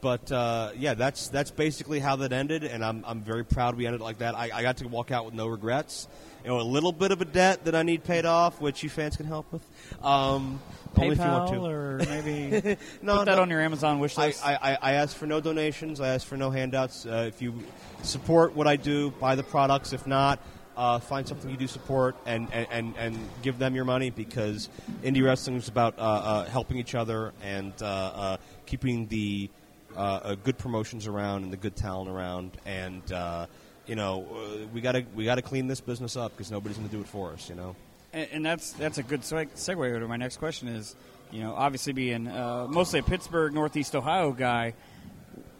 [0.00, 3.86] but uh, yeah, that's that's basically how that ended, and I'm I'm very proud we
[3.86, 4.34] ended like that.
[4.34, 6.08] I, I got to walk out with no regrets.
[6.44, 8.90] You know, a little bit of a debt that I need paid off, which you
[8.90, 9.62] fans can help with.
[10.04, 10.60] Um,
[10.96, 11.54] only if you want to.
[11.54, 13.42] PayPal or maybe no, put that no.
[13.42, 14.44] on your Amazon wish list.
[14.46, 16.00] I, I- I ask for no donations.
[16.02, 17.06] I ask for no handouts.
[17.06, 17.62] Uh, if you
[18.02, 19.94] support what I do, buy the products.
[19.94, 20.38] If not,
[20.76, 24.68] uh, find something you do support and, and, and, and give them your money because
[25.02, 29.48] indie wrestling is about uh, uh, helping each other and uh, uh, keeping the
[29.96, 32.50] uh, uh, good promotions around and the good talent around.
[32.66, 33.46] And uh,
[33.86, 36.94] you know, uh, we gotta we gotta clean this business up because nobody's going to
[36.94, 37.48] do it for us.
[37.48, 37.76] You know.
[38.12, 40.68] And, and that's that's a good segue to my next question.
[40.68, 40.94] Is
[41.30, 44.74] you know obviously being uh, mostly a Pittsburgh Northeast Ohio guy,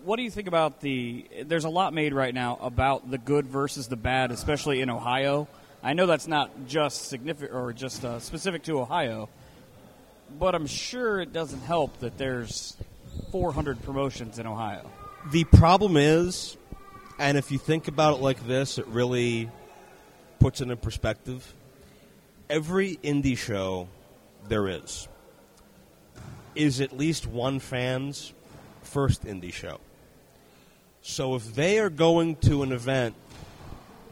[0.04, 1.26] what do you think about the?
[1.44, 5.48] There's a lot made right now about the good versus the bad, especially in Ohio.
[5.82, 9.28] I know that's not just significant or just uh, specific to Ohio,
[10.38, 12.76] but I'm sure it doesn't help that there's
[13.32, 14.90] 400 promotions in Ohio.
[15.30, 16.56] The problem is,
[17.18, 19.50] and if you think about it like this, it really
[20.38, 21.54] puts it in perspective.
[22.50, 23.88] Every indie show
[24.48, 25.08] there is
[26.54, 28.32] is at least one fan's
[28.82, 29.80] first indie show.
[31.02, 33.14] So if they are going to an event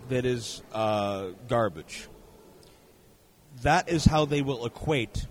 [0.08, 2.08] that is uh, garbage,
[3.62, 5.26] that is how they will equate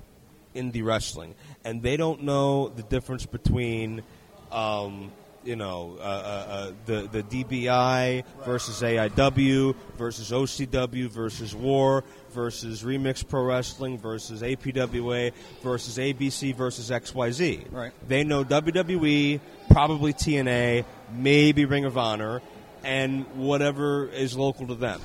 [0.56, 4.04] indie wrestling, and they don't know the difference between,
[4.52, 5.12] um,
[5.44, 12.84] you know, uh, uh, uh, the the DBI versus AIW versus OCW versus War versus
[12.84, 17.72] Remix Pro Wrestling versus APWA versus ABC versus XYZ.
[17.72, 17.92] Right.
[18.08, 22.42] They know WWE, probably TNA, maybe Ring of Honor,
[22.84, 25.02] and whatever is local to them.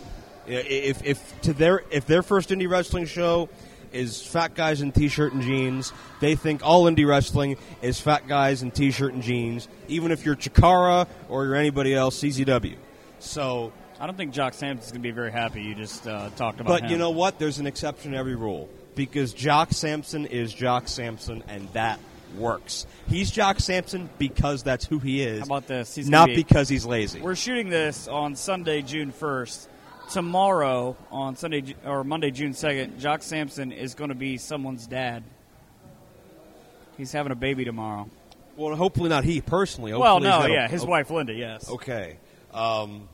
[0.46, 3.48] If, if to their if their first indie wrestling show
[3.96, 8.62] is fat guys in t-shirt and jeans, they think all indie wrestling is fat guys
[8.62, 12.76] in t-shirt and jeans, even if you're Chikara or you're anybody else, CZW.
[13.18, 15.62] So, I don't think Jock Sampson's going to be very happy.
[15.62, 16.90] You just uh, talked about but him.
[16.90, 17.38] you know what?
[17.38, 21.98] There's an exception to every rule because Jock Sampson is Jock Sampson, and that
[22.36, 22.86] works.
[23.08, 25.40] He's Jock Sampson because that's who he is.
[25.40, 25.94] How about this?
[25.94, 27.20] He's not be- because he's lazy.
[27.20, 29.68] We're shooting this on Sunday, June 1st.
[30.10, 35.24] Tomorrow, on Sunday or Monday, June 2nd, Jock Sampson is going to be someone's dad.
[36.96, 38.08] He's having a baby tomorrow.
[38.56, 39.92] Well, hopefully not he personally.
[39.92, 41.68] well, Hopefully he's no, got a- yeah, his o- wife Linda, yes.
[41.68, 42.16] Okay.
[42.54, 43.08] Um,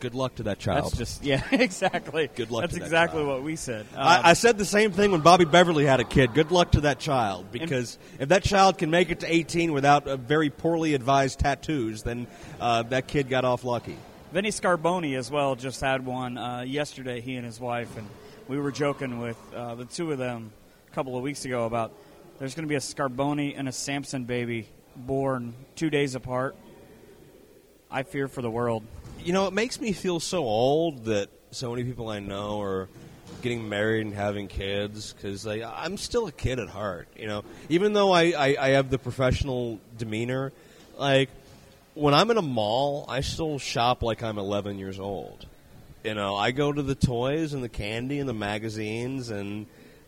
[0.00, 0.86] good luck to that child.
[0.86, 2.28] That's just yeah, exactly.
[2.34, 3.86] Good luck That's to that exactly what we said.
[3.94, 6.34] Um, I, I said the same thing when Bobby Beverly had a kid.
[6.34, 10.04] Good luck to that child because if that child can make it to 18 without
[10.18, 12.26] very poorly advised tattoos, then
[12.60, 13.96] uh, that kid got off lucky.
[14.32, 17.20] Vinny Scarboni as well just had one uh, yesterday.
[17.20, 18.08] He and his wife, and
[18.48, 20.52] we were joking with uh, the two of them
[20.90, 21.92] a couple of weeks ago about
[22.38, 26.56] there's going to be a Scarboni and a Sampson baby born two days apart.
[27.90, 28.84] I fear for the world.
[29.22, 32.88] You know, it makes me feel so old that so many people I know are
[33.42, 37.06] getting married and having kids because like, I'm still a kid at heart.
[37.18, 40.54] You know, even though I, I, I have the professional demeanor,
[40.96, 41.28] like
[41.94, 45.46] when I'm in a mall, I still shop like I'm 11 years old.
[46.04, 49.66] You know, I go to the toys and the candy and the magazines and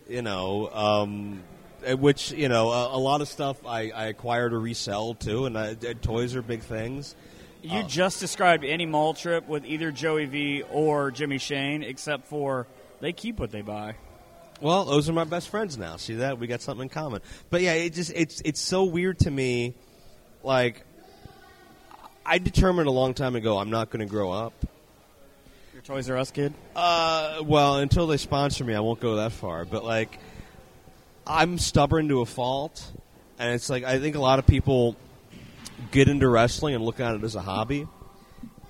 [0.08, 1.42] you know, um,
[1.86, 5.46] uh, which you know, a, a lot of stuff I, I acquire to resell too,
[5.46, 7.14] and I, uh, toys are big things.
[7.62, 12.66] You just described any mall trip with either Joey V or Jimmy Shane, except for
[13.00, 13.94] they keep what they buy.
[14.60, 15.96] Well, those are my best friends now.
[15.96, 17.22] See that we got something in common.
[17.48, 19.74] But yeah, it just it's it's so weird to me.
[20.42, 20.84] Like,
[22.26, 24.52] I determined a long time ago I'm not going to grow up.
[25.74, 26.54] Your Toys R Us kid.
[26.74, 29.64] Uh, well, until they sponsor me, I won't go that far.
[29.64, 30.18] But like,
[31.26, 32.92] I'm stubborn to a fault,
[33.38, 34.96] and it's like I think a lot of people
[35.90, 37.86] get into wrestling and look at it as a hobby.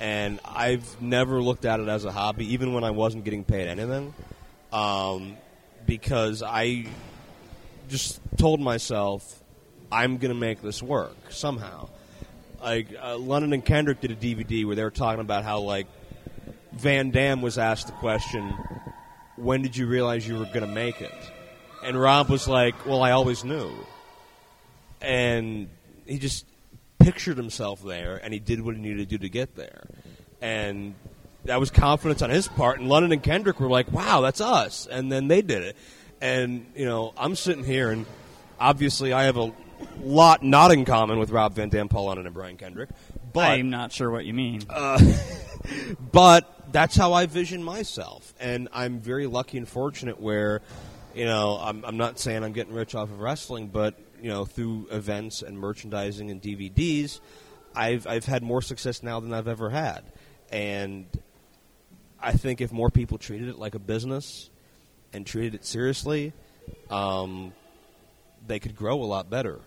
[0.00, 3.68] And I've never looked at it as a hobby, even when I wasn't getting paid
[3.68, 4.12] anything,
[4.72, 5.36] um,
[5.86, 6.86] because I
[7.88, 9.40] just told myself
[9.92, 11.90] I'm going to make this work somehow.
[12.64, 15.86] Like uh, London and Kendrick did a DVD where they were talking about how like
[16.72, 18.54] Van Dam was asked the question,
[19.36, 21.12] "When did you realize you were going to make it?"
[21.84, 23.70] And Rob was like, "Well, I always knew."
[25.02, 25.68] And
[26.06, 26.46] he just
[26.98, 29.84] pictured himself there, and he did what he needed to do to get there.
[30.40, 30.94] And
[31.44, 32.80] that was confidence on his part.
[32.80, 35.76] And London and Kendrick were like, "Wow, that's us!" And then they did it.
[36.22, 38.06] And you know, I'm sitting here, and
[38.58, 39.52] obviously, I have a
[40.02, 42.90] lot not in common with Rob Van Dam, Paul London, and Brian Kendrick.
[43.32, 44.62] But I'm not sure what you mean.
[46.12, 50.62] but that's how I vision myself, and I'm very lucky and fortunate where,
[51.14, 54.44] you know, I'm, I'm not saying I'm getting rich off of wrestling, but you know,
[54.44, 57.20] through events and merchandising and DVDs,
[57.74, 60.04] I've I've had more success now than I've ever had,
[60.50, 61.06] and
[62.20, 64.48] I think if more people treated it like a business
[65.12, 66.32] and treated it seriously,
[66.88, 67.52] um,
[68.46, 69.60] they could grow a lot better.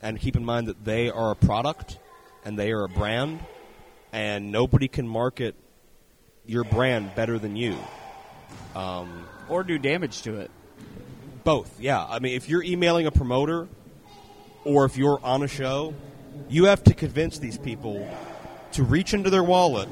[0.00, 1.98] And keep in mind that they are a product
[2.44, 3.40] and they are a brand,
[4.12, 5.54] and nobody can market
[6.44, 7.76] your brand better than you.
[8.74, 10.50] Um, or do damage to it.
[11.44, 12.04] both, yeah.
[12.04, 13.68] I mean, if you're emailing a promoter
[14.64, 15.94] or if you're on a show,
[16.48, 18.08] you have to convince these people
[18.72, 19.88] to reach into their wallet,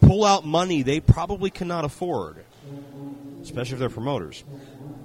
[0.00, 2.44] pull out money they probably cannot afford,
[3.42, 4.44] especially if they're promoters,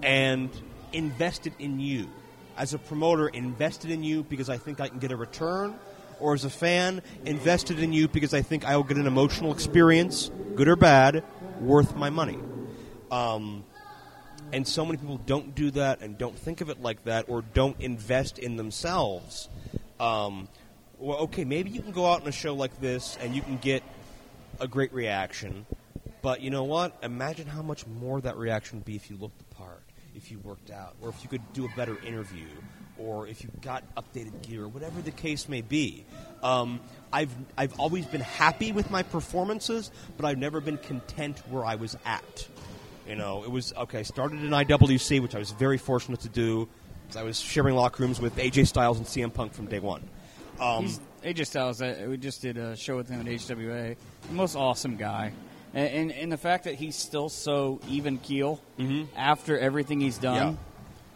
[0.01, 0.49] and
[0.93, 2.09] invest it in you.
[2.57, 5.75] As a promoter, invested in you because I think I can get a return,
[6.19, 9.51] or as a fan, invested in you because I think I will get an emotional
[9.51, 11.23] experience, good or bad,
[11.61, 12.39] worth my money.
[13.11, 13.63] Um,
[14.51, 17.41] and so many people don't do that and don't think of it like that or
[17.53, 19.49] don't invest in themselves.
[19.99, 20.47] Um,
[20.99, 23.57] well, okay, maybe you can go out on a show like this and you can
[23.57, 23.83] get
[24.59, 25.65] a great reaction,
[26.21, 26.97] but you know what?
[27.03, 29.83] Imagine how much more that reaction would be if you looked the part,
[30.17, 32.47] if you worked out, or if you could do a better interview,
[32.97, 36.03] or if you got updated gear, whatever the case may be.
[36.43, 36.81] Um,
[37.13, 41.75] I've I've always been happy with my performances, but I've never been content where I
[41.75, 42.47] was at.
[43.07, 43.99] You know, it was okay.
[43.99, 46.67] I started in IWC, which I was very fortunate to do.
[47.15, 50.03] I was sharing locker rooms with AJ Styles and CM Punk from day one.
[50.59, 50.89] Um,
[51.23, 53.95] AJ Styles, uh, we just did a show with him at HWA.
[54.31, 55.31] Most awesome guy.
[55.73, 58.61] And, and, and the fact that he's still so even keel
[59.15, 60.35] after everything he's done.
[60.35, 60.55] Yeah.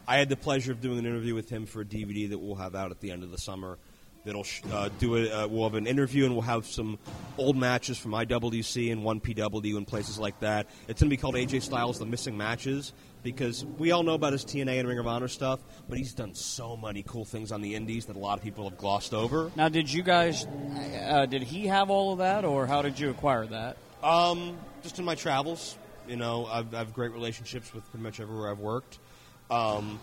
[0.08, 2.56] I had the pleasure of doing an interview with him for a DVD that we'll
[2.56, 3.78] have out at the end of the summer.
[4.24, 5.32] That'll sh- uh, do it.
[5.32, 6.99] Uh, we'll have an interview and we'll have some
[7.38, 10.68] old matches from IWC and One PW and places like that.
[10.88, 12.93] It's going to be called AJ Styles: The Missing Matches
[13.24, 16.34] because we all know about his TNA and Ring of Honor stuff, but he's done
[16.36, 19.52] so many cool things on the Indies that a lot of people have glossed over.
[19.56, 23.10] Now, did you guys, uh, did he have all of that, or how did you
[23.10, 23.78] acquire that?
[24.04, 25.78] Um, just in my travels,
[26.08, 28.99] you know, I've, I have great relationships with pretty much everywhere I've worked.
[29.49, 29.99] Um,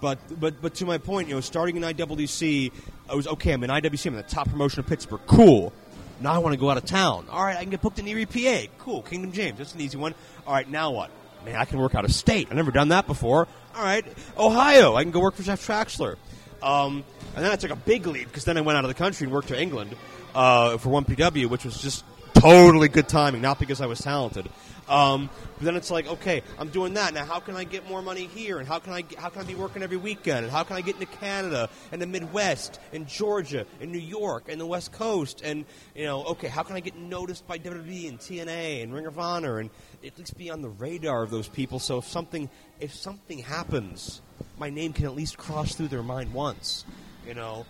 [0.00, 2.72] but but but to my point, you know, starting in IWC,
[3.08, 3.52] I was okay.
[3.52, 4.06] I'm in IWC.
[4.06, 5.20] I'm in the top promotion of Pittsburgh.
[5.26, 5.72] Cool.
[6.20, 7.26] Now I want to go out of town.
[7.30, 8.72] All right, I can get booked in Erie, PA.
[8.78, 9.02] Cool.
[9.02, 9.58] Kingdom James.
[9.58, 10.14] That's an easy one.
[10.46, 11.10] All right, now what?
[11.44, 12.48] Man, I can work out of state.
[12.50, 13.46] I've never done that before.
[13.76, 14.04] All right,
[14.36, 14.96] Ohio.
[14.96, 16.16] I can go work for Jeff Traxler.
[16.62, 17.04] Um,
[17.36, 19.24] and then I took a big leap because then I went out of the country
[19.24, 19.94] and worked to England
[20.34, 22.04] uh, for 1PW, which was just
[22.40, 24.48] totally good timing, not because I was talented.
[24.88, 27.24] Um, but then it's like, okay, I'm doing that now.
[27.24, 28.58] How can I get more money here?
[28.58, 30.44] And how can I get, how can I be working every weekend?
[30.44, 34.44] And how can I get into Canada and the Midwest and Georgia and New York
[34.48, 35.42] and the West Coast?
[35.44, 39.06] And you know, okay, how can I get noticed by WWE and TNA and Ring
[39.06, 39.70] of Honor and
[40.04, 41.78] at least be on the radar of those people?
[41.78, 42.48] So if something
[42.80, 44.22] if something happens,
[44.58, 46.84] my name can at least cross through their mind once.
[47.28, 47.66] You know,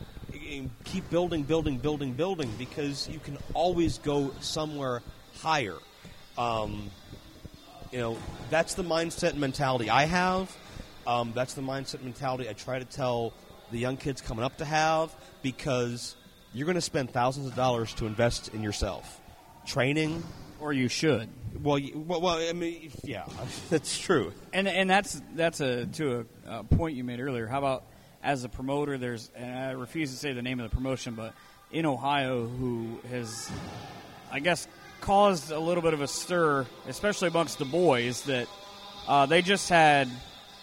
[0.85, 5.03] keep building, building, building, building because you can always go somewhere
[5.41, 5.75] higher.
[6.39, 6.93] Um,
[7.91, 8.17] you know,
[8.51, 10.57] that's the mindset and mentality I have.
[11.09, 13.33] Um, that's the mindset and mentality I try to tell
[13.73, 16.15] the young kids coming up to have because
[16.55, 19.21] you're going to spend thousands of dollars to invest in yourself.
[19.67, 20.23] Training,
[20.61, 21.29] Or you should.
[21.61, 23.27] well, well, well I mean, yeah,
[23.71, 24.33] that's true.
[24.53, 27.49] And and that's that's a to a, a point you made earlier.
[27.49, 27.85] How about
[28.23, 28.99] as a promoter?
[28.99, 31.35] There's and I refuse to say the name of the promotion, but
[31.71, 33.51] in Ohio, who has,
[34.31, 34.67] I guess,
[35.01, 38.49] caused a little bit of a stir, especially amongst the boys, that
[39.07, 40.09] uh, they just had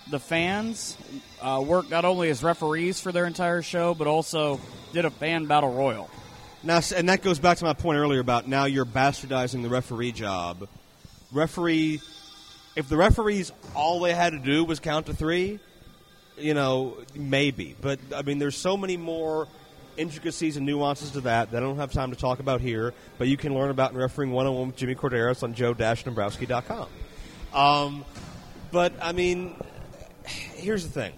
[0.09, 0.97] the fans
[1.41, 4.59] uh, work not only as referees for their entire show, but also
[4.93, 6.09] did a fan battle royal.
[6.63, 10.11] Now, and that goes back to my point earlier about now you're bastardizing the referee
[10.11, 10.67] job.
[11.31, 12.01] Referee,
[12.75, 15.59] if the referees all they had to do was count to three,
[16.37, 17.75] you know, maybe.
[17.79, 19.47] But I mean, there's so many more
[19.97, 22.93] intricacies and nuances to that that I don't have time to talk about here.
[23.17, 26.87] But you can learn about in refereeing 101 with Jimmy Korderas on joe-dombrowski.com.
[27.53, 28.05] Um,
[28.71, 29.55] but I mean,
[30.25, 31.13] here's the thing: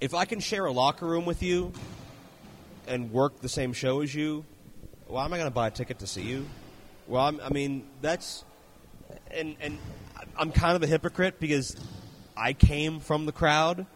[0.00, 1.72] if I can share a locker room with you
[2.86, 4.44] and work the same show as you,
[5.06, 6.46] why am I going to buy a ticket to see you?
[7.08, 8.44] Well, I'm, I mean, that's
[9.30, 9.78] and and
[10.36, 11.76] I'm kind of a hypocrite because
[12.36, 13.86] I came from the crowd,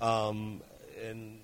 [0.00, 0.60] um,
[1.04, 1.38] and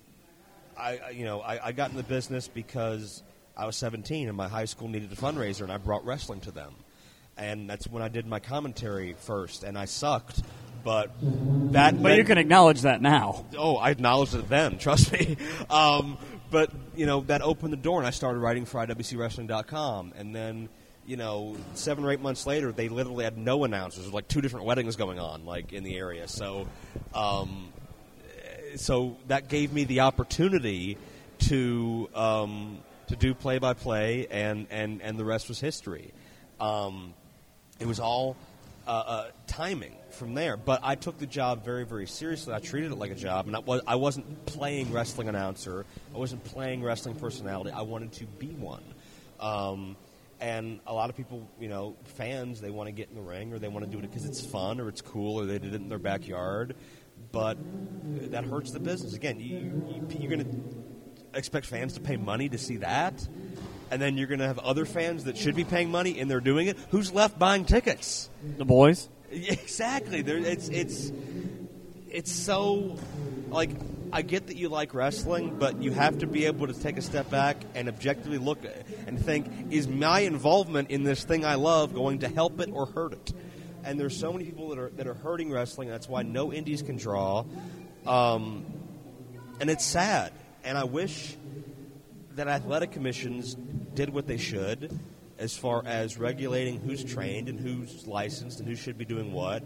[0.79, 3.23] I, you know I, I got in the business because
[3.57, 6.51] I was 17 and my high school needed a fundraiser and I brought wrestling to
[6.51, 6.75] them,
[7.37, 10.43] and that's when I did my commentary first, and I sucked.
[10.85, 11.13] But
[11.73, 13.45] that, But that- you can acknowledge that now.
[13.57, 14.79] Oh, I acknowledged it then.
[14.81, 15.37] Trust me.
[15.71, 16.19] Um,
[16.51, 20.69] but you know that opened the door, and I started writing for IWCWrestling.com, and then
[21.07, 24.01] you know seven or eight months later, they literally had no announcers.
[24.01, 26.27] There was like two different weddings going on, like in the area.
[26.29, 26.67] So
[27.15, 27.69] um,
[28.77, 30.99] so that gave me the opportunity
[31.41, 36.13] to um, to do play by play, and and and the rest was history.
[36.61, 37.15] Um,
[37.81, 38.37] it was all
[38.87, 40.57] uh, uh, timing from there.
[40.57, 42.55] But I took the job very, very seriously.
[42.55, 45.87] I treated it like a job, and I, was, I wasn't playing wrestling announcer.
[46.15, 47.71] I wasn't playing wrestling personality.
[47.71, 48.85] I wanted to be one.
[49.41, 49.97] Um,
[50.41, 53.53] and a lot of people, you know, fans, they want to get in the ring
[53.53, 55.75] or they want to do it because it's fun or it's cool or they did
[55.75, 56.75] it in their backyard.
[57.33, 57.59] But
[58.31, 59.15] that hurts the business.
[59.15, 59.57] Again, you,
[59.89, 63.27] you, you're going to expect fans to pay money to see that
[63.93, 66.41] and then you're going to have other fans that should be paying money and they're
[66.41, 66.79] doing it.
[66.91, 68.31] Who's left buying tickets?
[68.57, 69.09] The boys.
[69.35, 70.21] Exactly.
[70.21, 71.11] There, it's it's
[72.11, 72.99] it's so
[73.49, 73.71] like
[74.13, 77.01] I get that you like wrestling, but you have to be able to take a
[77.01, 78.59] step back and objectively look
[79.07, 82.85] and think: Is my involvement in this thing I love going to help it or
[82.85, 83.33] hurt it?
[83.85, 85.89] And there's so many people that are that are hurting wrestling.
[85.89, 87.45] That's why no indies can draw,
[88.07, 88.65] um,
[89.61, 90.33] and it's sad.
[90.65, 91.37] And I wish
[92.37, 93.55] that athletic commissions
[93.95, 94.99] did what they should
[95.39, 99.65] as far as regulating who's trained and who's licensed and who should be doing what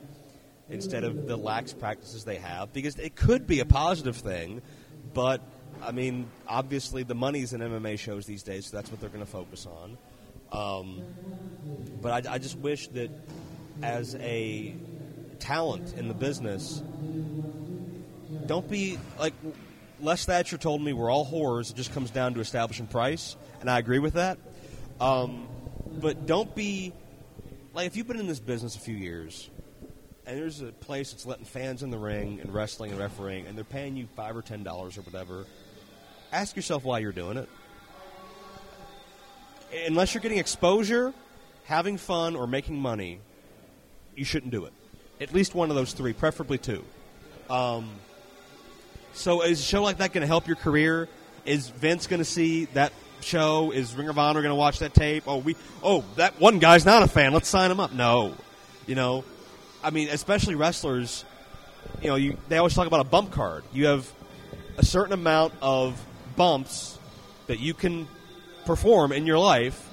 [0.69, 4.61] instead of the lax practices they have because it could be a positive thing
[5.15, 5.41] but
[5.83, 9.25] i mean obviously the money's in mma shows these days so that's what they're going
[9.25, 9.97] to focus on
[10.53, 11.03] um,
[12.01, 13.11] but I, I just wish that
[13.83, 14.75] as a
[15.39, 16.83] talent in the business
[18.47, 19.35] don't be like
[20.01, 21.71] Les Thatcher told me we're all whores.
[21.71, 24.39] It just comes down to establishing price, and I agree with that.
[25.01, 25.49] Um,
[26.01, 26.93] but don't be
[27.75, 29.51] like if you've been in this business a few years,
[30.27, 33.57] and there's a place that's letting fans in the ring and wrestling and refereeing, and
[33.57, 35.45] they're paying you five or ten dollars or whatever.
[36.33, 37.49] Ask yourself why you're doing it.
[39.87, 41.13] Unless you're getting exposure,
[41.65, 43.21] having fun, or making money,
[44.17, 44.73] you shouldn't do it.
[45.21, 46.85] At least one of those three, preferably two.
[47.49, 47.91] Um,
[49.13, 51.09] so is a show like that going to help your career?
[51.45, 53.71] Is Vince going to see that show?
[53.71, 55.25] Is Ring of Honor going to watch that tape?
[55.27, 57.33] Oh, we oh that one guy's not a fan.
[57.33, 57.93] Let's sign him up.
[57.93, 58.35] No,
[58.87, 59.25] you know,
[59.83, 61.25] I mean, especially wrestlers.
[62.03, 63.63] You know, you, they always talk about a bump card.
[63.73, 64.11] You have
[64.77, 66.05] a certain amount of
[66.35, 66.99] bumps
[67.47, 68.09] that you can
[68.67, 69.89] perform in your life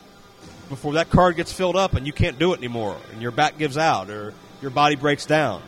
[0.74, 3.57] before that card gets filled up and you can't do it anymore, and your back
[3.57, 5.61] gives out or your body breaks down.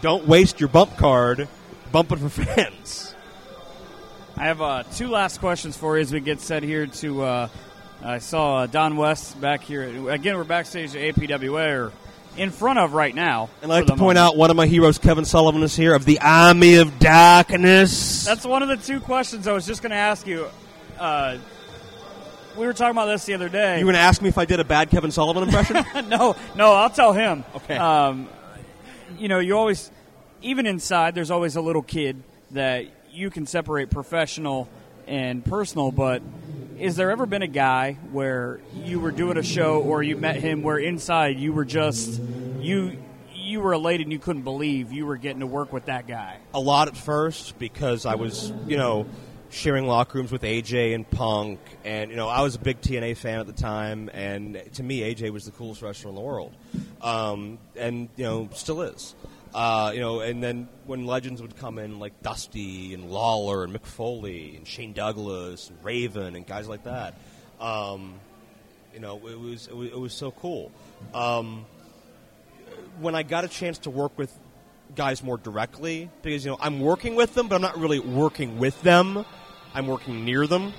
[0.00, 1.48] Don't waste your bump card
[1.90, 3.14] bumping for fans.
[4.36, 7.22] I have uh, two last questions for you as we get set here to.
[7.22, 7.48] Uh,
[8.00, 9.82] I saw uh, Don West back here.
[10.10, 11.92] Again, we're backstage at APWA, or
[12.36, 13.50] in front of right now.
[13.62, 14.18] And I'd like to point moment.
[14.18, 18.24] out one of my heroes, Kevin Sullivan, is here of the Army of Darkness.
[18.24, 20.46] That's one of the two questions I was just going to ask you.
[20.98, 21.38] Uh,
[22.58, 23.78] we were talking about this the other day.
[23.78, 25.76] You were going to ask me if I did a bad Kevin Sullivan impression?
[26.08, 27.44] no, no, I'll tell him.
[27.54, 27.76] Okay.
[27.76, 28.28] Um,
[29.16, 29.90] you know, you always,
[30.42, 34.68] even inside, there's always a little kid that you can separate professional
[35.06, 36.20] and personal, but
[36.78, 40.36] is there ever been a guy where you were doing a show or you met
[40.36, 42.20] him where inside you were just
[42.60, 42.96] you
[43.34, 46.36] you were elated and you couldn't believe you were getting to work with that guy?
[46.52, 49.06] A lot at first because I was, you know,
[49.50, 53.16] sharing locker rooms with AJ and Punk, and you know I was a big TNA
[53.16, 56.54] fan at the time, and to me AJ was the coolest wrestler in the world,
[57.02, 59.14] um, and you know still is.
[59.54, 63.72] Uh, you know, and then when legends would come in like Dusty and Lawler and
[63.72, 67.14] Mick Foley and Shane Douglas and Raven and guys like that,
[67.58, 68.20] um,
[68.92, 70.70] you know, it was, it was, it was so cool.
[71.14, 71.64] Um,
[73.00, 74.30] when I got a chance to work with
[74.94, 78.58] guys more directly, because you know I'm working with them, but I'm not really working
[78.58, 79.24] with them.
[79.74, 80.72] I'm working near them,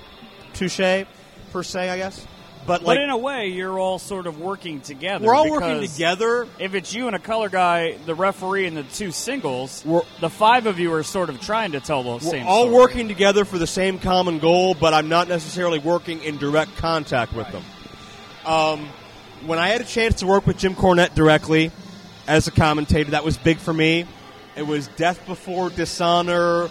[0.52, 1.06] touche,
[1.52, 2.26] per se, I guess.
[2.66, 5.26] But, like, but in a way, you're all sort of working together.
[5.26, 6.46] We're all working together.
[6.58, 9.82] If it's you and a color guy, the referee, and the two singles,
[10.20, 12.46] the five of you are sort of trying to tell those we're same.
[12.46, 16.76] all working together for the same common goal, but I'm not necessarily working in direct
[16.76, 17.64] contact with them.
[18.44, 18.88] Um,
[19.46, 21.72] when I had a chance to work with Jim Cornette directly
[22.26, 24.04] as a commentator, that was big for me.
[24.54, 26.68] It was Death Before Dishonor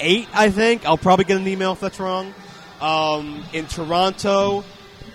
[0.00, 0.84] eight, I think.
[0.84, 2.34] I'll probably get an email if that's wrong.
[2.80, 4.64] Um, in Toronto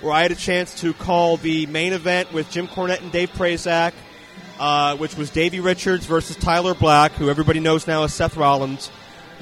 [0.05, 3.31] where I had a chance to call the main event with Jim Cornette and Dave
[3.31, 3.93] Prazak,
[4.59, 8.91] uh, which was Davey Richards versus Tyler Black, who everybody knows now as Seth Rollins.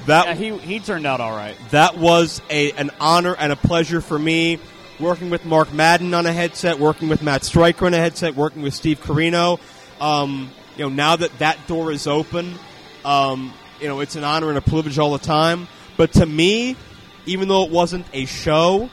[0.06, 1.56] That yeah, he he turned out all right.
[1.72, 4.60] That was a an honor and a pleasure for me.
[5.00, 8.62] Working with Mark Madden on a headset, working with Matt Striker on a headset, working
[8.62, 9.60] with Steve Corino.
[10.00, 12.56] Um, you know, now that that door is open,
[13.04, 13.54] um,
[13.84, 15.68] you know, it's an honor and a privilege all the time.
[15.98, 16.78] But to me,
[17.26, 18.90] even though it wasn't a show,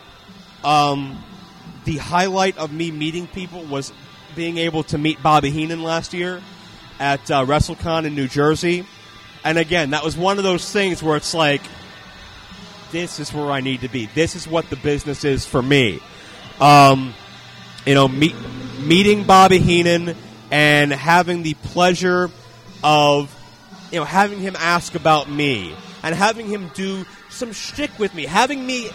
[0.64, 1.22] um,
[1.84, 3.92] the highlight of me meeting people was
[4.34, 6.42] being able to meet Bobby Heenan last year
[6.98, 8.84] at uh, WrestleCon in New Jersey.
[9.44, 11.62] And again, that was one of those things where it's like,
[12.90, 14.06] this is where I need to be.
[14.06, 16.00] This is what the business is for me.
[16.60, 17.14] Um,
[17.86, 18.34] you know, meet,
[18.80, 20.16] meeting Bobby Heenan
[20.50, 22.28] and having the pleasure
[22.82, 23.36] of,
[23.90, 28.24] you know, having him ask about me and having him do some shtick with me,
[28.26, 28.88] having me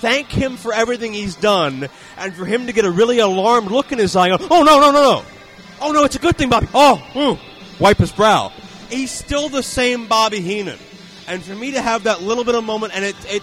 [0.00, 1.88] thank him for everything he's done,
[2.18, 4.30] and for him to get a really alarmed look in his eye.
[4.30, 5.24] Oh no, no, no, no!
[5.80, 6.68] Oh no, it's a good thing, Bobby.
[6.74, 8.52] Oh, mm, wipe his brow.
[8.90, 10.78] He's still the same Bobby Heenan,
[11.26, 13.42] and for me to have that little bit of moment, and it it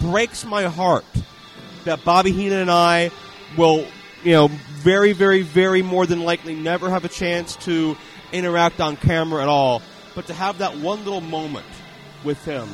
[0.00, 1.04] breaks my heart
[1.84, 3.10] that Bobby Heenan and I
[3.56, 3.86] will,
[4.22, 7.96] you know, very, very, very more than likely never have a chance to
[8.32, 9.80] interact on camera at all.
[10.14, 11.66] But to have that one little moment
[12.22, 12.68] with him,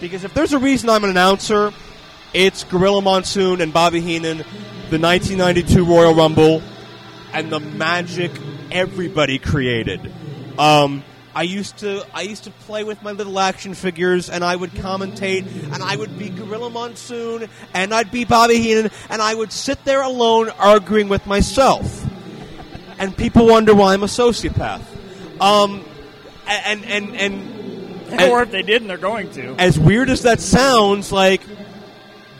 [0.00, 1.72] because if there's a reason I'm an announcer,
[2.32, 4.38] it's Gorilla Monsoon and Bobby Heenan,
[4.90, 6.62] the 1992 Royal Rumble,
[7.32, 8.30] and the magic
[8.70, 10.12] everybody created.
[10.58, 11.02] Um,
[11.34, 14.70] I used to I used to play with my little action figures, and I would
[14.70, 19.52] commentate, and I would be Gorilla Monsoon, and I'd be Bobby Heenan, and I would
[19.52, 22.06] sit there alone arguing with myself,
[22.98, 24.82] and people wonder why I'm a sociopath.
[25.40, 25.84] Um,
[26.46, 29.54] and and and, and or if they didn't, they're going to.
[29.58, 31.42] as weird as that sounds, like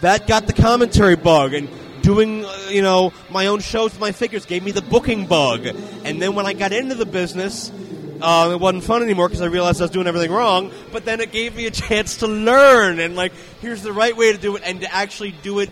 [0.01, 1.69] that got the commentary bug, and
[2.03, 5.67] doing uh, you know my own shows with my figures gave me the booking bug.
[5.67, 7.73] And then when I got into the business,
[8.21, 10.71] uh, it wasn't fun anymore because I realized I was doing everything wrong.
[10.93, 14.33] But then it gave me a chance to learn, and like here's the right way
[14.33, 15.71] to do it, and to actually do it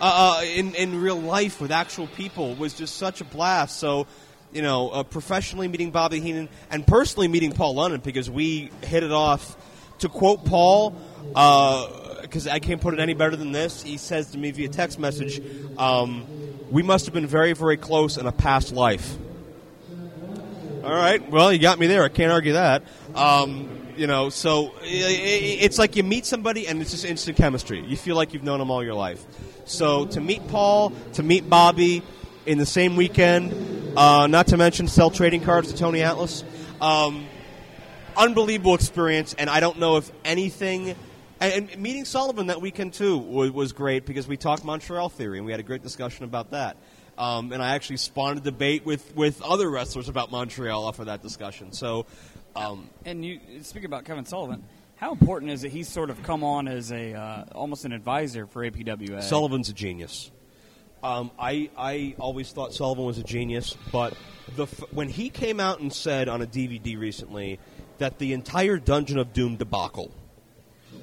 [0.00, 3.78] uh, uh, in in real life with actual people was just such a blast.
[3.78, 4.06] So.
[4.52, 9.02] You know, uh, professionally meeting Bobby Heenan and personally meeting Paul London because we hit
[9.02, 9.56] it off.
[10.00, 10.90] To quote Paul,
[12.20, 13.82] because I can't put it any better than this.
[13.82, 15.40] He says to me via text message,
[15.78, 16.26] um,
[16.70, 19.16] "We must have been very, very close in a past life."
[20.84, 22.04] All right, well, you got me there.
[22.04, 22.82] I can't argue that.
[23.14, 27.80] Um, you know, so it's like you meet somebody and it's just instant chemistry.
[27.80, 29.24] You feel like you've known them all your life.
[29.64, 32.02] So to meet Paul, to meet Bobby
[32.46, 33.52] in the same weekend,
[33.96, 36.44] uh, not to mention sell trading cards to Tony Atlas.
[36.80, 37.26] Um,
[38.16, 40.94] unbelievable experience, and I don't know if anything.
[41.40, 45.38] And, and meeting Sullivan that weekend too was, was great because we talked Montreal theory
[45.38, 46.76] and we had a great discussion about that.
[47.18, 51.06] Um, and I actually spawned a debate with, with other wrestlers about Montreal off of
[51.06, 51.72] that discussion.
[51.72, 52.06] So,
[52.54, 54.64] um, And you speaking about Kevin Sullivan,
[54.96, 58.46] how important is it he's sort of come on as a uh, almost an advisor
[58.46, 59.22] for APWA?
[59.22, 60.30] Sullivan's a genius.
[61.06, 64.14] Um, I I always thought Sullivan was a genius, but
[64.56, 67.60] the f- when he came out and said on a DVD recently
[67.98, 70.10] that the entire Dungeon of Doom debacle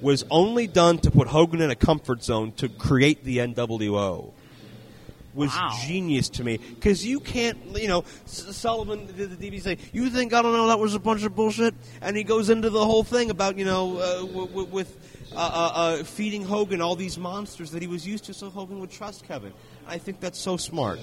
[0.02, 4.32] was only done to put Hogan in a comfort zone to create the NWO
[5.34, 5.72] was Wow.
[5.88, 10.10] genius to me because you can't, you know, S- Sullivan did the DVD say, "You
[10.10, 12.84] think I don't know that was a bunch of bullshit?" And he goes into the
[12.86, 14.98] whole thing about you know uh, w- w- with
[15.34, 18.80] uh, uh, uh, feeding Hogan all these monsters that he was used to, so Hogan
[18.82, 19.54] would trust Kevin.
[19.88, 21.00] I think that's so smart.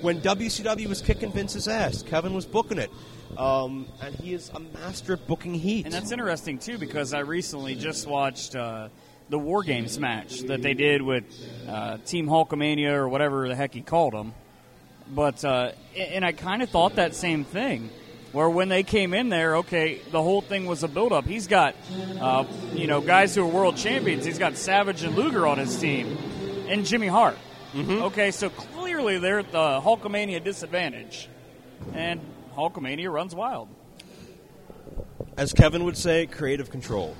[0.00, 2.90] When WCW was kicking Vince's ass, Kevin was booking it,
[3.36, 5.86] um, and he is a master at booking heat.
[5.86, 8.88] And that's interesting too because I recently just watched uh,
[9.28, 11.24] the War Games match that they did with
[11.68, 14.34] uh, Team Hulkamania or whatever the heck he called them.
[15.08, 17.90] But uh, and I kind of thought that same thing.
[18.32, 21.24] Where when they came in there, okay, the whole thing was a build-up.
[21.24, 21.76] He's got,
[22.20, 24.24] uh, you know, guys who are world champions.
[24.24, 26.18] He's got Savage and Luger on his team,
[26.68, 27.38] and Jimmy Hart.
[27.76, 31.28] Okay, so clearly they're at the Hulkamania disadvantage,
[31.92, 32.20] and
[32.56, 33.68] Hulkamania runs wild.
[35.36, 37.16] as Kevin would say, creative control.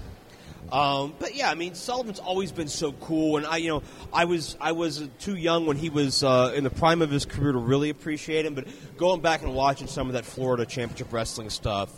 [0.71, 3.83] Um, but yeah, I mean, Sullivan's always been so cool, and I, you know,
[4.13, 7.27] I was I was too young when he was uh, in the prime of his
[7.27, 8.55] career to really appreciate him.
[8.55, 11.91] But going back and watching some of that Florida Championship Wrestling stuff,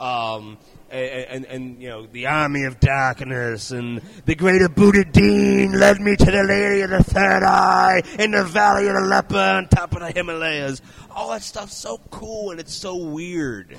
[0.00, 0.58] um,
[0.90, 6.00] and, and, and you know, the Army of Darkness and the Greater Buddha Dean led
[6.00, 9.68] me to the Lady of the Third Eye in the Valley of the Leper on
[9.68, 10.82] top of the Himalayas.
[11.10, 13.76] All that stuff's so cool and it's so weird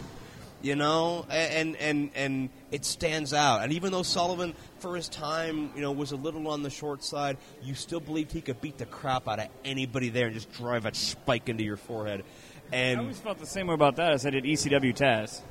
[0.61, 3.63] you know, and and and it stands out.
[3.63, 7.03] And even though Sullivan, for his time, you know, was a little on the short
[7.03, 10.51] side, you still believed he could beat the crap out of anybody there and just
[10.53, 12.24] drive a spike into your forehead.
[12.72, 15.41] And I always felt the same way about that as I did ECW Taz.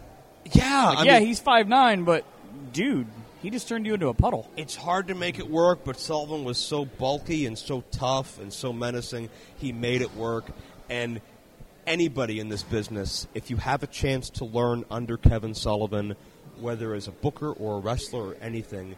[0.45, 2.25] Yeah, I yeah, mean, he's five nine, but
[2.73, 3.07] dude,
[3.43, 4.51] he just turned you into a puddle.
[4.57, 8.53] it's hard to make it work, but Sullivan was so bulky and so tough and
[8.53, 10.45] so menacing, he made it work.
[10.89, 11.21] And
[11.87, 16.17] anybody in this business, if you have a chance to learn under Kevin Sullivan,
[16.59, 18.97] whether as a booker or a wrestler or anything,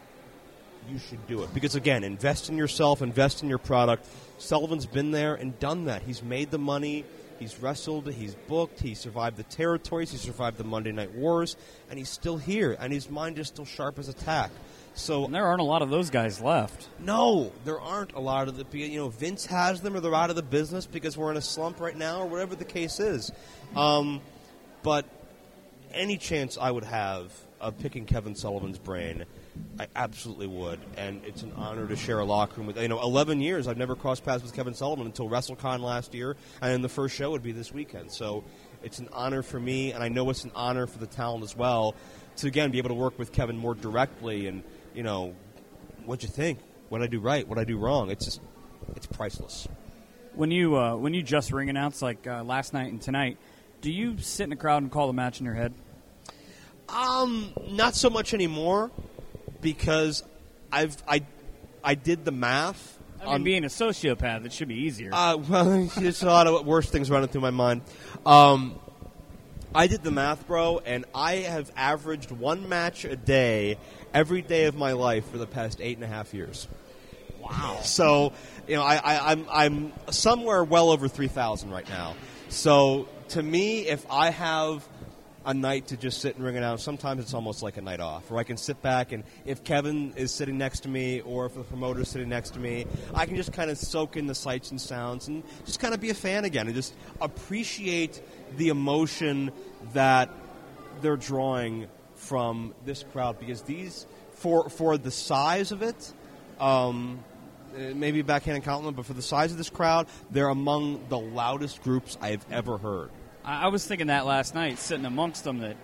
[0.90, 1.54] you should do it.
[1.54, 4.04] Because again, invest in yourself, invest in your product.
[4.38, 6.02] Sullivan's been there and done that.
[6.02, 7.04] He's made the money.
[7.42, 11.56] He's wrestled, he's booked, he survived the territories, he survived the Monday Night Wars,
[11.90, 14.52] and he's still here, and his mind is still sharp as a tack.
[14.94, 16.88] So And there aren't a lot of those guys left.
[17.00, 18.78] no, there aren't a lot of the.
[18.78, 21.42] You know, Vince has them, or they're out of the business because we're in a
[21.42, 23.32] slump right now, or whatever the case is.
[23.74, 24.20] Um,
[24.84, 25.04] but
[25.92, 29.24] any chance I would have of picking Kevin Sullivan's brain,
[29.78, 32.80] I absolutely would, and it's an honor to share a locker room with.
[32.80, 36.36] You know, eleven years I've never crossed paths with Kevin Sullivan until WrestleCon last year,
[36.60, 38.12] and then the first show would be this weekend.
[38.12, 38.44] So
[38.82, 41.56] it's an honor for me, and I know it's an honor for the talent as
[41.56, 41.94] well
[42.36, 44.62] to again be able to work with Kevin more directly and
[44.94, 45.34] you know
[46.04, 46.58] what'd you think?
[46.88, 47.46] What I do right?
[47.46, 48.10] What I do wrong?
[48.10, 48.40] It's just
[48.96, 49.68] it's priceless.
[50.34, 53.38] When you uh, when you just ring announce like uh, last night and tonight,
[53.80, 55.72] do you sit in the crowd and call the match in your head?
[56.88, 58.90] Um, not so much anymore
[59.62, 60.22] because
[60.70, 61.22] I've I
[61.82, 62.98] I did the math.
[63.20, 65.10] I mean, on- being a sociopath, it should be easier.
[65.12, 67.82] Uh, well, there's a lot of worse things running through my mind.
[68.26, 68.78] Um,
[69.74, 73.78] I did the math, bro, and I have averaged one match a day
[74.12, 76.68] every day of my life for the past eight and a half years.
[77.40, 77.80] Wow.
[77.82, 78.34] So,
[78.68, 82.14] you know, I, I, I'm, I'm somewhere well over 3,000 right now.
[82.50, 84.86] So, to me, if I have
[85.44, 88.00] a night to just sit and ring it out, sometimes it's almost like a night
[88.00, 91.46] off, where I can sit back and if Kevin is sitting next to me or
[91.46, 94.26] if the promoter is sitting next to me, I can just kind of soak in
[94.26, 98.22] the sights and sounds and just kind of be a fan again and just appreciate
[98.56, 99.52] the emotion
[99.92, 100.30] that
[101.00, 103.38] they're drawing from this crowd.
[103.38, 104.06] Because these
[104.42, 106.12] for for the size of it
[106.58, 107.22] um,
[107.76, 111.82] maybe a backhanded compliment but for the size of this crowd they're among the loudest
[111.82, 113.10] groups i've ever heard
[113.44, 115.58] I, I was thinking that last night, sitting amongst them.
[115.58, 115.76] That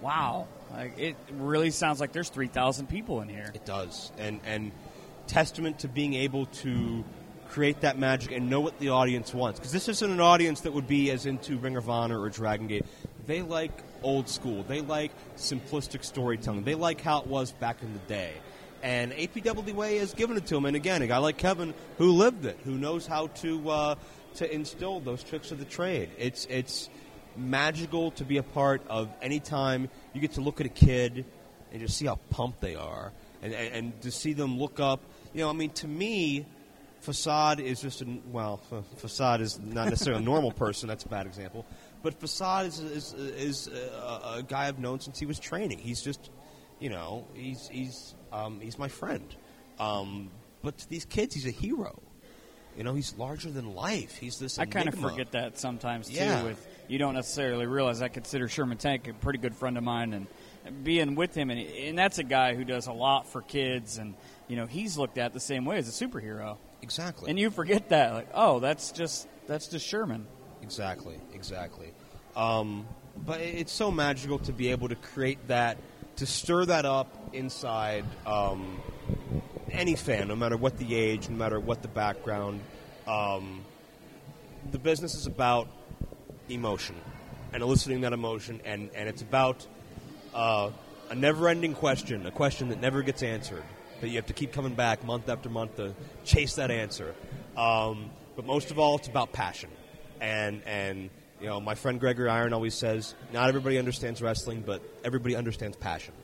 [0.00, 3.50] wow, like, it really sounds like there's three thousand people in here.
[3.54, 4.72] it does and and
[5.26, 7.04] testament to being able to
[7.48, 10.72] create that magic and know what the audience wants because this isn't an audience that
[10.72, 12.84] would be as into ring of honor or dragon gate
[13.26, 13.70] they like
[14.02, 18.32] old school they like simplistic storytelling they like how it was back in the day
[18.84, 20.66] and APWA has given it to them.
[20.66, 23.94] And again, a guy like Kevin who lived it, who knows how to uh,
[24.34, 26.10] to instill those tricks of the trade.
[26.18, 26.90] It's it's
[27.36, 31.24] magical to be a part of any time you get to look at a kid
[31.72, 33.12] and just see how pumped they are,
[33.42, 35.00] and, and, and to see them look up.
[35.32, 36.46] You know, I mean, to me,
[37.00, 40.88] Facade is just a well, F- Facade is not necessarily a normal person.
[40.88, 41.66] That's a bad example.
[42.02, 45.78] But Facade is is, is a, a guy I've known since he was training.
[45.78, 46.30] He's just,
[46.78, 49.34] you know, he's he's um, he's my friend.
[49.78, 50.30] Um,
[50.62, 52.00] but to these kids, he's a hero.
[52.76, 54.16] You know, he's larger than life.
[54.16, 54.58] He's this.
[54.58, 56.14] I kind of forget that sometimes too.
[56.14, 56.42] Yeah.
[56.42, 60.12] With you don't necessarily realize I consider Sherman Tank a pretty good friend of mine,
[60.12, 60.26] and
[60.84, 64.14] being with him, and, and that's a guy who does a lot for kids, and
[64.48, 67.30] you know he's looked at the same way as a superhero, Exactly.
[67.30, 70.26] and you forget that, like, oh, that's just that's just Sherman.
[70.62, 71.92] Exactly, exactly.
[72.36, 72.86] Um,
[73.24, 75.78] but it's so magical to be able to create that,
[76.16, 78.80] to stir that up inside um,
[79.74, 82.60] any fan, no matter what the age, no matter what the background.
[83.06, 83.64] Um,
[84.70, 85.68] the business is about
[86.48, 86.96] emotion
[87.52, 89.66] and eliciting that emotion, and, and it's about
[90.34, 90.70] uh,
[91.10, 93.62] a never ending question, a question that never gets answered,
[94.00, 95.94] that you have to keep coming back month after month to
[96.24, 97.14] chase that answer.
[97.56, 99.70] Um, but most of all, it's about passion.
[100.20, 101.10] And, and
[101.40, 105.76] you know, my friend Gregory Iron always says, not everybody understands wrestling, but everybody understands
[105.76, 106.14] passion.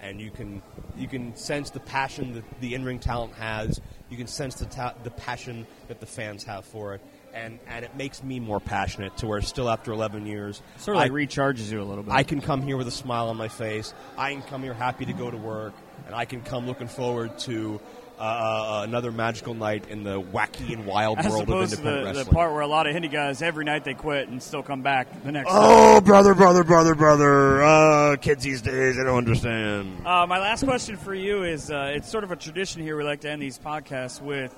[0.00, 0.62] And you can,
[0.96, 3.80] you can sense the passion that the in ring talent has,
[4.10, 7.00] you can sense the, ta- the passion that the fans have for it.
[7.34, 11.00] And, and it makes me more passionate to where still after 11 years, Sort of
[11.02, 12.12] like I- recharges you a little bit.
[12.14, 13.92] I can come here with a smile on my face.
[14.16, 15.74] I can come here happy to go to work,
[16.06, 17.80] and I can come looking forward to
[18.18, 21.78] uh, uh, another magical night in the wacky and wild as world of opposed to
[21.78, 24.42] independent the, the part where a lot of indie guys every night they quit and
[24.42, 25.48] still come back the next.
[25.52, 27.62] oh, brother, brother, brother, brother!
[27.62, 30.04] Uh, kids these days, I don't understand.
[30.04, 32.96] Uh, my last question for you is: uh, It's sort of a tradition here.
[32.96, 34.54] We like to end these podcasts with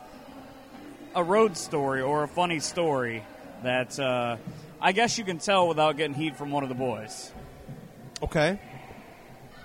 [1.14, 3.22] a road story or a funny story
[3.62, 4.36] that uh,
[4.80, 7.30] I guess you can tell without getting heat from one of the boys.
[8.22, 8.58] Okay,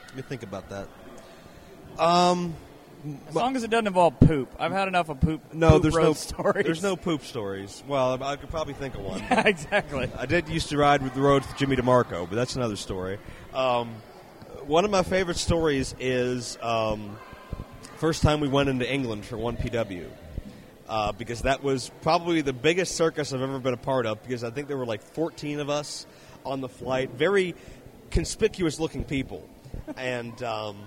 [0.07, 0.87] let me think about that.
[1.97, 2.55] Um,
[3.29, 4.53] As long as it doesn't involve poop.
[4.59, 5.53] I've had enough of poop.
[5.53, 6.65] no, poop there's no stories.
[6.65, 7.83] There's no poop stories.
[7.87, 9.21] Well, I could probably think of one.
[9.29, 10.09] exactly.
[10.17, 13.19] I did used to ride with the road with Jimmy DeMarco, but that's another story.
[13.53, 13.93] Um,
[14.65, 17.17] one of my favorite stories is um,
[17.97, 20.07] first time we went into England for one PW.
[20.87, 24.21] Uh, because that was probably the biggest circus I've ever been a part of.
[24.21, 26.05] Because I think there were like 14 of us
[26.45, 27.55] on the flight, very
[28.11, 29.49] conspicuous looking people,
[29.97, 30.77] and um,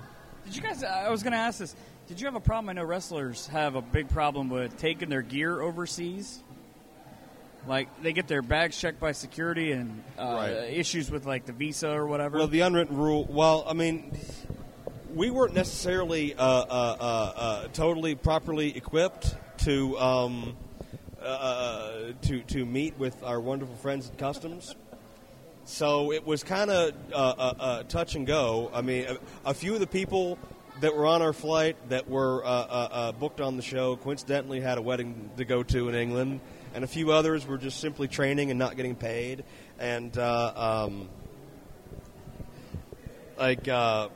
[0.45, 0.85] Did you guys?
[0.85, 1.75] I was going to ask this.
[2.09, 2.71] Did you have a problem?
[2.71, 6.43] I know wrestlers have a big problem with taking their gear overseas.
[7.67, 10.51] Like they get their bags checked by security and uh, Right.
[10.73, 12.39] issues with like the visa or whatever.
[12.39, 13.27] Well, the unwritten rule.
[13.29, 14.11] Well, I mean,
[15.15, 16.65] we weren't necessarily uh, uh,
[16.99, 20.57] uh, uh, totally properly equipped to um,
[21.23, 24.75] uh, to to meet with our wonderful friends at customs.
[25.67, 28.71] So it was kind of touch and go.
[28.73, 29.05] I mean,
[29.45, 30.39] a, a few of the people
[30.81, 34.61] that were on our flight that were uh, uh, uh, booked on the show coincidentally
[34.61, 36.41] had a wedding to go to in England,
[36.75, 39.45] and a few others were just simply training and not getting paid.
[39.79, 41.09] And uh, um,
[43.39, 44.09] like uh,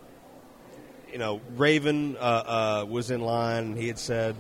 [1.11, 3.65] you know, Raven uh, was in line.
[3.65, 4.37] and He had said,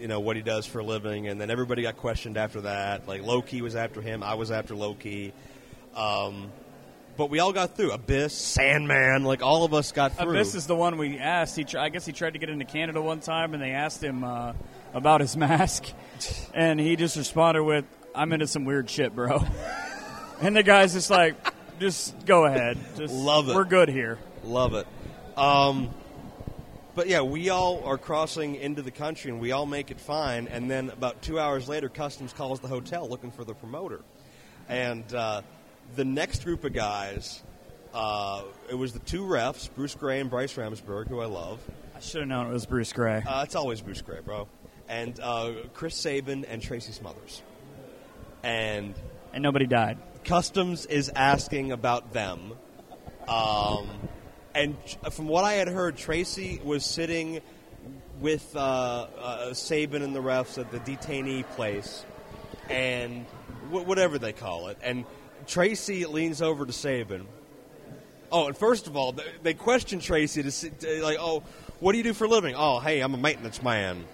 [0.00, 3.08] you know, what he does for a living, and then everybody got questioned after that.
[3.08, 4.22] Like Loki was after him.
[4.22, 5.32] I was after Loki.
[5.94, 6.52] Um,
[7.18, 7.90] but we all got through.
[7.90, 10.30] Abyss, Sandman, like all of us got through.
[10.30, 11.56] Abyss is the one we asked.
[11.56, 14.02] He, tr- I guess he tried to get into Canada one time, and they asked
[14.02, 14.52] him uh,
[14.94, 15.84] about his mask,
[16.54, 19.44] and he just responded with, "I'm into some weird shit, bro."
[20.40, 21.34] and the guy's just like,
[21.80, 23.54] "Just go ahead, just Love it.
[23.56, 24.86] We're good here." Love it.
[25.36, 25.90] Um,
[26.94, 30.48] but yeah, we all are crossing into the country and we all make it fine.
[30.48, 34.00] And then about two hours later, Customs calls the hotel looking for the promoter.
[34.68, 35.42] And uh,
[35.96, 37.42] the next group of guys,
[37.94, 41.60] uh, it was the two refs, Bruce Gray and Bryce Remsburg, who I love.
[41.96, 43.22] I should have known it was Bruce Gray.
[43.26, 44.48] Uh, it's always Bruce Gray, bro.
[44.88, 47.42] And uh, Chris Sabin and Tracy Smothers.
[48.42, 48.94] And
[49.32, 49.98] and nobody died.
[50.24, 52.52] Customs is asking about them.
[53.26, 53.88] Um,
[54.54, 54.76] and
[55.10, 57.40] from what I had heard, Tracy was sitting
[58.20, 62.04] with uh, uh, Sabin and the refs at the detainee place,
[62.70, 63.26] and
[63.70, 64.78] wh- whatever they call it.
[64.82, 65.04] And
[65.48, 67.26] Tracy leans over to Sabin.
[68.30, 70.70] Oh, and first of all, they, question Tracy to, see,
[71.00, 71.42] like, oh,
[71.80, 72.54] what do you do for a living?
[72.56, 74.04] Oh, hey, I'm a maintenance man.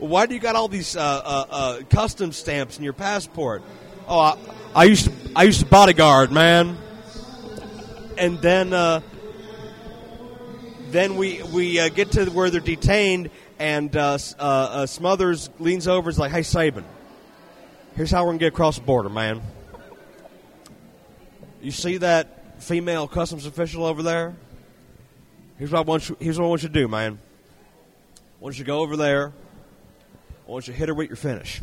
[0.00, 3.62] Well, why do you got all these uh, uh, uh, custom stamps in your passport?
[4.08, 4.36] Oh, I,
[4.74, 6.76] I used to I used to bodyguard, man.
[8.18, 9.00] And then uh,
[10.90, 13.30] then we we uh, get to where they're detained,
[13.60, 14.18] and uh,
[14.86, 16.84] Smothers leans over, and is like, "Hey, Sabin,
[17.94, 19.40] here's how we're gonna get across the border, man.
[21.62, 24.34] You see that female customs official over there?
[25.58, 26.16] Here's what I want you.
[26.18, 27.20] Here's what I want you to do, man.
[28.16, 29.32] I want you to go over there.
[30.48, 31.62] I want you to hit her with your finish.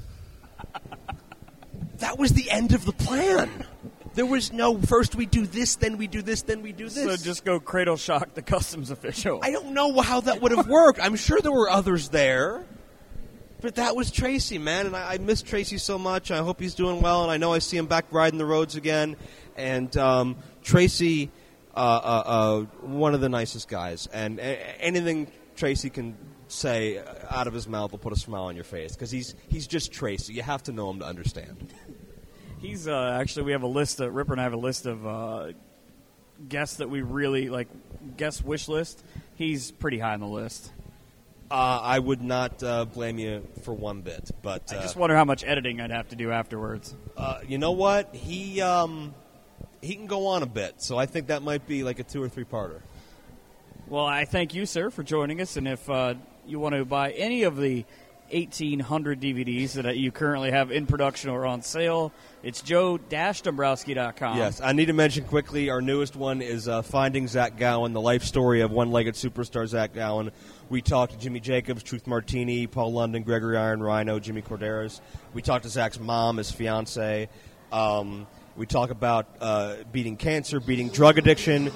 [1.97, 3.50] that was the end of the plan.
[4.14, 7.04] There was no first we do this, then we do this, then we do this.
[7.04, 9.41] So just go cradle shock the customs official.
[9.43, 11.00] I don't know how that would have worked.
[11.02, 12.64] I'm sure there were others there.
[13.62, 16.32] But that was Tracy, man, and I, I miss Tracy so much.
[16.32, 18.78] I hope he's doing well, and I know I see him back riding the roads
[18.78, 19.18] again.
[19.60, 21.30] And um, Tracy,
[21.76, 27.53] uh, uh, uh, one of the nicest guys, and anything Tracy can say out of
[27.53, 30.34] his mouth will put a smile on your face because he's he's just Tracy.
[30.34, 31.74] You have to know him to understand.
[32.60, 33.99] He's uh, actually we have a list.
[33.99, 35.51] Of, Ripper and I have a list of uh,
[36.47, 37.68] guests that we really like.
[38.18, 39.03] Guest wish list.
[39.36, 40.72] He's pretty high on the list.
[41.51, 45.16] Uh, I would not uh, blame you for one bit, but I uh, just wonder
[45.16, 46.93] how much editing I'd have to do afterwards.
[47.18, 48.14] Uh, you know what?
[48.14, 49.16] He um,
[49.82, 52.21] he can go on a bit, so I think that might be like a two
[52.21, 52.82] or three parter.
[53.88, 55.57] Well, I thank you, sir, for joining us.
[55.57, 56.13] And if uh,
[56.45, 57.86] you want to buy any of the
[58.32, 62.11] 1,800 DVDs that you currently have in production or on sale,
[62.43, 64.38] it's joe-dombrowski.com.
[64.38, 68.01] Yes, I need to mention quickly our newest one is uh, Finding Zach Gowen, the
[68.01, 70.32] life story of one-legged superstar Zach Gowen.
[70.69, 75.01] We talked to Jimmy Jacobs, Truth Martini, Paul London, Gregory Iron Rhyno, Jimmy Korderas.
[75.34, 77.27] We talked to Zach's mom, his fiance.
[77.71, 81.72] Um, we talk about uh, beating cancer, beating drug addiction,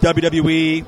[0.00, 0.84] WWE,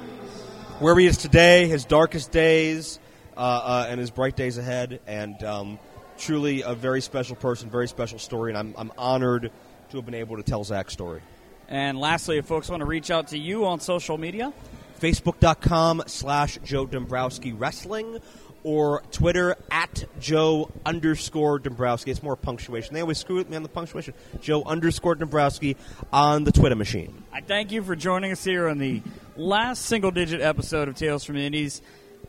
[0.78, 2.98] where he is today, his darkest days,
[3.36, 5.00] uh, uh, and his bright days ahead.
[5.06, 5.78] And um,
[6.18, 9.50] truly a very special person, very special story, and I'm, I'm honored
[9.90, 11.20] to have been able to tell Zach's story.
[11.68, 14.52] And lastly, if folks want to reach out to you on social media,
[15.00, 18.18] Facebook.com slash Joe Dombrowski Wrestling
[18.64, 22.10] or Twitter at Joe underscore Dombrowski.
[22.10, 22.94] It's more punctuation.
[22.94, 24.14] They always screw with me on the punctuation.
[24.40, 25.76] Joe underscore Dombrowski
[26.12, 27.22] on the Twitter machine.
[27.32, 29.02] I thank you for joining us here on the
[29.36, 31.82] last single digit episode of Tales from the Indies.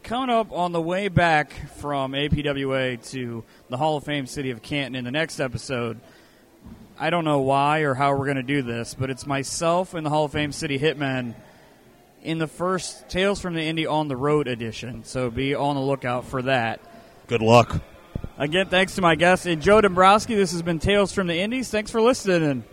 [0.04, 4.62] Coming up on the way back from APWA to the Hall of Fame city of
[4.62, 6.00] Canton in the next episode.
[7.00, 10.06] I don't know why or how we're going to do this, but it's myself and
[10.06, 11.34] the Hall of Fame city hitmen
[12.26, 15.04] in the first Tales from the Indie on the Road edition.
[15.04, 16.82] So be on the lookout for that.
[17.28, 17.82] Good luck.
[18.38, 20.36] Again, thanks to my guest, and Joe Dombrowski.
[20.36, 21.70] This has been Tales from the Indies.
[21.70, 22.64] Thanks for listening, and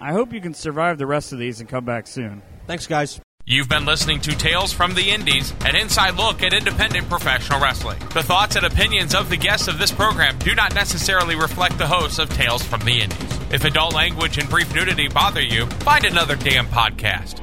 [0.00, 2.42] I hope you can survive the rest of these and come back soon.
[2.66, 3.20] Thanks, guys.
[3.44, 7.98] You've been listening to Tales from the Indies, an inside look at independent professional wrestling.
[8.14, 11.86] The thoughts and opinions of the guests of this program do not necessarily reflect the
[11.88, 13.38] hosts of Tales from the Indies.
[13.52, 17.40] If adult language and brief nudity bother you, find another damn podcast.